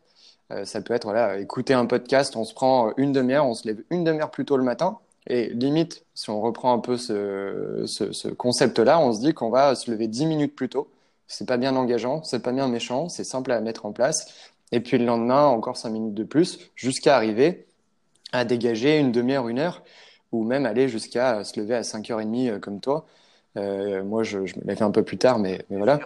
Euh, 0.52 0.66
ça 0.66 0.82
peut 0.82 0.94
être, 0.94 1.06
voilà, 1.06 1.38
écouter 1.38 1.74
un 1.74 1.86
podcast, 1.86 2.36
on 2.36 2.44
se 2.44 2.54
prend 2.54 2.94
une 2.98 3.12
demi-heure, 3.12 3.46
on 3.46 3.54
se 3.54 3.68
lève 3.68 3.84
une 3.90 4.04
demi-heure 4.04 4.32
plus 4.32 4.46
tôt 4.46 4.58
le 4.58 4.64
matin. 4.64 5.00
Et 5.28 5.50
limite, 5.50 6.06
si 6.16 6.30
on 6.30 6.42
reprend 6.42 6.74
un 6.74 6.80
peu 6.80 6.98
ce, 6.98 7.84
ce, 7.86 8.12
ce 8.12 8.28
concept-là, 8.30 9.00
on 9.00 9.14
se 9.14 9.20
dit 9.20 9.34
qu'on 9.34 9.50
va 9.50 9.76
se 9.76 9.92
lever 9.92 10.08
10 10.08 10.26
minutes 10.26 10.56
plus 10.56 10.70
tôt. 10.70 10.90
C'est 11.28 11.48
pas 11.48 11.58
bien 11.58 11.76
engageant, 11.76 12.24
c'est 12.24 12.42
pas 12.42 12.52
bien 12.52 12.68
méchant, 12.68 13.10
c'est 13.10 13.24
simple 13.24 13.52
à 13.52 13.62
mettre 13.62 13.86
en 13.86 13.92
place. 13.92 14.52
Et 14.72 14.80
puis 14.80 14.98
le 14.98 15.06
lendemain, 15.06 15.46
encore 15.46 15.78
5 15.78 15.90
minutes 15.90 16.16
de 16.16 16.24
plus, 16.24 16.60
jusqu'à 16.76 17.16
arriver 17.16 17.68
à 18.32 18.46
dégager 18.46 18.98
une 18.98 19.12
demi-heure, 19.12 19.48
une 19.48 19.60
heure, 19.60 19.84
ou 20.32 20.44
même 20.44 20.66
aller 20.66 20.88
jusqu'à 20.88 21.44
se 21.44 21.60
lever 21.60 21.76
à 21.76 21.82
5h30 21.82 22.50
euh, 22.50 22.60
comme 22.60 22.80
toi. 22.80 23.06
Euh, 23.58 24.04
moi, 24.04 24.24
je, 24.24 24.46
je 24.46 24.56
me 24.60 24.64
lève 24.66 24.82
un 24.84 24.92
peu 24.92 25.04
plus 25.04 25.18
tard, 25.18 25.40
mais, 25.40 25.66
mais 25.70 25.78
voilà. 25.78 26.00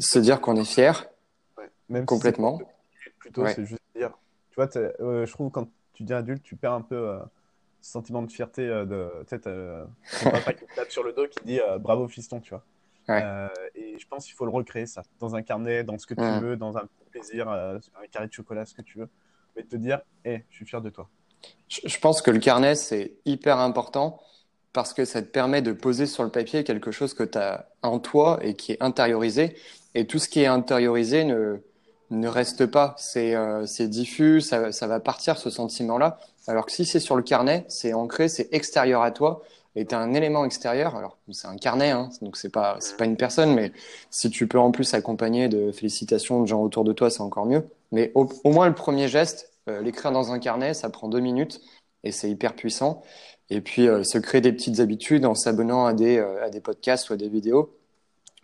Se 0.00 0.18
dire 0.18 0.40
qu'on 0.40 0.56
est 0.56 0.64
fier, 0.64 1.06
Ouais. 1.58 1.70
Même 1.88 2.06
complètement. 2.06 2.60
Plutôt, 3.24 3.42
Ouais. 3.42 3.54
c'est 3.54 3.64
juste 3.64 3.80
dire. 3.96 4.10
Tu 4.50 4.56
vois, 4.56 4.68
euh, 4.76 5.24
je 5.24 5.32
trouve 5.32 5.50
quand 5.50 5.66
tu 5.94 6.02
deviens 6.02 6.18
adulte, 6.18 6.42
tu 6.42 6.56
perds 6.56 6.74
un 6.74 6.82
peu 6.82 6.94
euh, 6.94 7.18
ce 7.80 7.92
sentiment 7.92 8.22
de 8.22 8.30
fierté 8.30 8.68
euh, 8.68 8.84
de 8.84 9.24
peut-être 9.24 9.50
ton 10.22 10.30
papa 10.30 10.52
qui 10.52 10.66
te 10.66 10.74
tape 10.74 10.90
sur 10.90 11.02
le 11.02 11.12
dos 11.14 11.26
qui 11.26 11.42
dit 11.44 11.60
bravo 11.80 12.06
fiston, 12.06 12.40
tu 12.40 12.50
vois. 12.50 12.62
Ouais. 13.08 13.22
Et 13.74 13.98
je 13.98 14.06
pense 14.06 14.26
qu'il 14.26 14.34
faut 14.34 14.44
le 14.44 14.50
recréer 14.50 14.86
ça 14.86 15.02
dans 15.20 15.34
un 15.34 15.42
carnet, 15.42 15.84
dans 15.84 15.98
ce 15.98 16.06
que 16.06 16.14
tu 16.14 16.40
veux, 16.44 16.56
dans 16.56 16.76
un 16.76 16.86
plaisir, 17.10 17.48
un 17.48 17.78
carré 18.10 18.28
de 18.28 18.32
chocolat, 18.32 18.66
ce 18.66 18.74
que 18.74 18.82
tu 18.82 18.98
veux, 18.98 19.08
mais 19.56 19.62
te 19.62 19.76
dire, 19.76 20.00
hé, 20.24 20.44
je 20.50 20.56
suis 20.56 20.66
fier 20.66 20.82
de 20.82 20.90
toi. 20.90 21.08
Je 21.68 21.80
je 21.84 21.98
pense 21.98 22.20
que 22.20 22.30
le 22.30 22.40
carnet, 22.40 22.74
c'est 22.74 23.14
hyper 23.24 23.58
important 23.58 24.20
parce 24.74 24.92
que 24.92 25.04
ça 25.04 25.22
te 25.22 25.28
permet 25.28 25.62
de 25.62 25.72
poser 25.72 26.06
sur 26.06 26.24
le 26.24 26.30
papier 26.30 26.64
quelque 26.64 26.90
chose 26.90 27.14
que 27.14 27.22
tu 27.24 27.38
as 27.38 27.68
en 27.82 27.98
toi 28.00 28.38
et 28.42 28.54
qui 28.54 28.72
est 28.72 28.82
intériorisé. 28.82 29.56
Et 29.94 30.06
tout 30.06 30.18
ce 30.18 30.28
qui 30.28 30.40
est 30.40 30.46
intériorisé 30.46 31.24
ne, 31.24 31.62
ne 32.10 32.28
reste 32.28 32.66
pas. 32.66 32.94
C'est 32.98 33.34
euh, 33.34 33.64
diffus, 33.80 34.40
ça, 34.40 34.86
va 34.86 35.00
partir 35.00 35.38
ce 35.38 35.50
sentiment-là. 35.50 36.18
Alors 36.46 36.66
que 36.66 36.72
si 36.72 36.84
c'est 36.84 37.00
sur 37.00 37.16
le 37.16 37.22
carnet, 37.22 37.64
c'est 37.68 37.94
ancré, 37.94 38.28
c'est 38.28 38.52
extérieur 38.52 39.02
à 39.02 39.10
toi 39.10 39.42
et 39.76 39.86
tu 39.86 39.94
as 39.94 39.98
un 39.98 40.14
élément 40.14 40.44
extérieur. 40.44 40.96
Alors, 40.96 41.18
c'est 41.32 41.48
un 41.48 41.56
carnet, 41.56 41.90
hein, 41.90 42.10
donc 42.22 42.36
c'est 42.36 42.50
pas, 42.50 42.78
pas 42.96 43.04
une 43.04 43.16
personne, 43.16 43.54
mais 43.54 43.72
si 44.10 44.30
tu 44.30 44.46
peux 44.46 44.58
en 44.58 44.70
plus 44.70 44.94
accompagner 44.94 45.48
de 45.48 45.72
félicitations 45.72 46.40
de 46.42 46.46
gens 46.46 46.62
autour 46.62 46.84
de 46.84 46.92
toi, 46.92 47.10
c'est 47.10 47.22
encore 47.22 47.46
mieux. 47.46 47.66
Mais 47.92 48.12
au, 48.14 48.28
moins 48.44 48.68
le 48.68 48.74
premier 48.74 49.08
geste, 49.08 49.50
euh, 49.68 49.80
l'écrire 49.80 50.12
dans 50.12 50.32
un 50.32 50.38
carnet, 50.38 50.74
ça 50.74 50.90
prend 50.90 51.08
deux 51.08 51.20
minutes 51.20 51.60
et 52.04 52.12
c'est 52.12 52.30
hyper 52.30 52.54
puissant. 52.54 53.02
Et 53.50 53.60
puis 53.60 53.88
euh, 53.88 54.04
se 54.04 54.18
créer 54.18 54.40
des 54.40 54.52
petites 54.52 54.80
habitudes 54.80 55.26
en 55.26 55.34
s'abonnant 55.34 55.86
à 55.86 55.92
des 55.94 56.60
podcasts 56.62 57.10
ou 57.10 57.14
à 57.14 57.16
des 57.16 57.28
vidéos, 57.28 57.76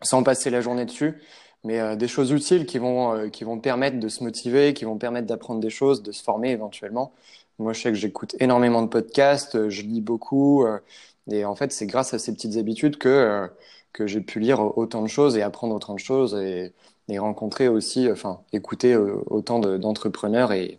sans 0.02 0.22
passer 0.22 0.50
la 0.50 0.60
journée 0.60 0.84
dessus, 0.84 1.20
mais 1.64 1.80
euh, 1.80 1.96
des 1.96 2.08
choses 2.08 2.30
utiles 2.30 2.66
qui 2.66 2.78
vont, 2.78 3.14
euh, 3.14 3.28
qui 3.28 3.44
vont 3.44 3.58
permettre 3.60 3.98
de 3.98 4.08
se 4.08 4.24
motiver, 4.24 4.74
qui 4.74 4.84
vont 4.84 4.98
permettre 4.98 5.26
d'apprendre 5.26 5.60
des 5.60 5.70
choses, 5.70 6.02
de 6.02 6.12
se 6.12 6.22
former 6.22 6.50
éventuellement. 6.50 7.12
Moi, 7.58 7.72
je 7.74 7.82
sais 7.82 7.90
que 7.90 7.96
j'écoute 7.96 8.34
énormément 8.40 8.82
de 8.82 8.88
podcasts, 8.88 9.56
euh, 9.56 9.70
je 9.70 9.82
lis 9.82 10.00
beaucoup, 10.00 10.66
et 11.30 11.44
en 11.44 11.54
fait, 11.54 11.72
c'est 11.72 11.86
grâce 11.86 12.14
à 12.14 12.18
ces 12.18 12.32
petites 12.32 12.56
habitudes 12.56 12.96
que, 12.98 13.48
que 13.92 14.06
j'ai 14.06 14.20
pu 14.20 14.40
lire 14.40 14.76
autant 14.78 15.02
de 15.02 15.08
choses 15.08 15.36
et 15.36 15.42
apprendre 15.42 15.74
autant 15.74 15.94
de 15.94 16.00
choses. 16.00 16.34
Et, 16.34 16.72
et 17.08 17.18
rencontrer 17.18 17.68
aussi, 17.68 18.10
enfin, 18.10 18.40
écouter 18.52 18.96
autant 18.96 19.58
d'entrepreneurs 19.58 20.52
et 20.52 20.78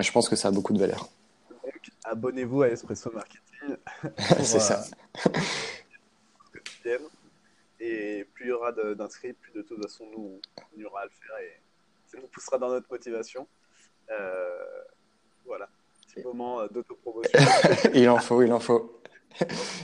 je 0.00 0.12
pense 0.12 0.28
que 0.28 0.36
ça 0.36 0.48
a 0.48 0.50
beaucoup 0.50 0.72
de 0.72 0.78
valeur. 0.78 1.08
abonnez-vous 2.04 2.62
à 2.62 2.68
Espresso 2.68 3.10
Marketing. 3.12 3.76
C'est 4.42 4.60
ça. 4.60 4.84
Et 7.84 8.24
plus 8.32 8.44
il 8.44 8.48
y 8.50 8.52
aura 8.52 8.70
d'inscrits, 8.70 9.32
plus 9.32 9.52
de 9.52 9.62
toute 9.62 9.82
façon 9.82 10.06
nous, 10.12 10.40
on 10.72 10.78
y 10.78 10.84
aura 10.84 11.00
à 11.00 11.04
le 11.04 11.10
faire 11.10 11.36
et 11.38 11.60
ça 12.06 12.16
nous 12.20 12.28
poussera 12.28 12.56
dans 12.56 12.68
notre 12.68 12.86
motivation. 12.88 13.48
Euh, 14.08 14.84
voilà, 15.44 15.68
petit 16.06 16.22
moment 16.22 16.60
euh, 16.60 16.68
d'autopromotion. 16.68 17.32
il 17.94 18.08
en 18.08 18.18
faut, 18.18 18.40
il 18.42 18.52
en 18.52 18.60
faut. 18.60 19.02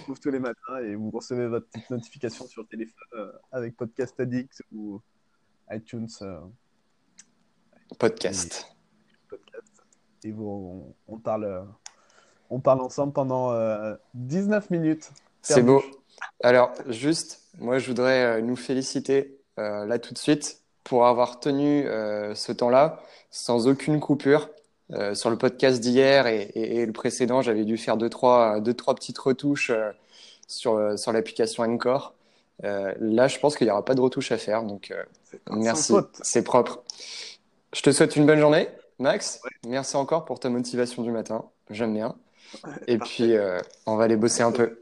On 0.08 0.14
tous 0.14 0.30
les 0.30 0.38
matins 0.38 0.78
et 0.84 0.94
vous 0.94 1.10
recevez 1.10 1.48
votre 1.48 1.66
petite 1.70 1.90
notification 1.90 2.46
sur 2.46 2.62
le 2.62 2.68
téléphone 2.68 3.08
euh, 3.14 3.32
avec 3.50 3.76
Podcast 3.76 4.20
Addict 4.20 4.62
ou 4.72 5.00
iTunes. 5.68 6.06
podcast. 7.98 8.68
Et, 9.10 9.28
podcast. 9.28 9.72
Et 10.22 10.30
vous, 10.30 10.94
on, 11.08 11.18
parle, 11.18 11.66
on 12.48 12.60
parle 12.60 12.80
ensemble 12.80 13.12
pendant 13.12 13.52
19 14.14 14.70
minutes. 14.70 15.10
C'est 15.42 15.62
beau. 15.62 15.82
Alors, 16.42 16.72
juste, 16.86 17.42
moi, 17.58 17.78
je 17.78 17.88
voudrais 17.88 18.24
euh, 18.24 18.40
nous 18.40 18.56
féliciter 18.56 19.38
euh, 19.58 19.84
là 19.86 19.98
tout 19.98 20.14
de 20.14 20.18
suite 20.18 20.60
pour 20.84 21.06
avoir 21.06 21.40
tenu 21.40 21.86
euh, 21.86 22.34
ce 22.34 22.52
temps-là 22.52 23.02
sans 23.30 23.68
aucune 23.68 24.00
coupure. 24.00 24.48
sur 25.12 25.28
le 25.28 25.36
podcast 25.36 25.80
d'hier 25.80 26.26
et, 26.26 26.86
le 26.86 26.92
précédent, 26.92 27.42
j'avais 27.42 27.66
dû 27.66 27.76
faire 27.76 27.98
deux 27.98 28.08
trois, 28.08 28.58
deux, 28.60 28.72
trois 28.72 28.94
petites 28.94 29.18
retouches 29.18 29.70
sur, 30.46 30.98
sur 30.98 31.12
l'application 31.12 31.62
Encore. 31.64 32.14
là, 32.62 33.28
je 33.28 33.38
pense 33.38 33.54
qu'il 33.54 33.66
n'y 33.66 33.70
aura 33.70 33.84
pas 33.84 33.94
de 33.94 34.00
retouches 34.00 34.32
à 34.32 34.38
faire. 34.38 34.62
Donc, 34.62 34.94
merci. 35.50 35.92
C'est 36.22 36.42
propre. 36.42 36.82
Je 37.74 37.82
te 37.82 37.92
souhaite 37.92 38.16
une 38.16 38.24
bonne 38.24 38.40
journée, 38.40 38.70
Max. 38.98 39.42
Merci 39.66 39.96
encore 39.96 40.24
pour 40.24 40.40
ta 40.40 40.48
motivation 40.48 41.02
du 41.02 41.10
matin. 41.10 41.44
J'aime 41.68 41.92
bien. 41.92 42.16
Et 42.86 42.96
puis, 42.96 43.34
on 43.84 43.96
va 43.96 44.04
aller 44.04 44.16
bosser 44.16 44.42
un 44.42 44.52
peu. 44.52 44.80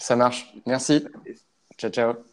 Ça 0.00 0.16
marche. 0.16 0.52
Merci. 0.66 1.06
Ciao, 1.78 1.90
ciao. 1.90 2.29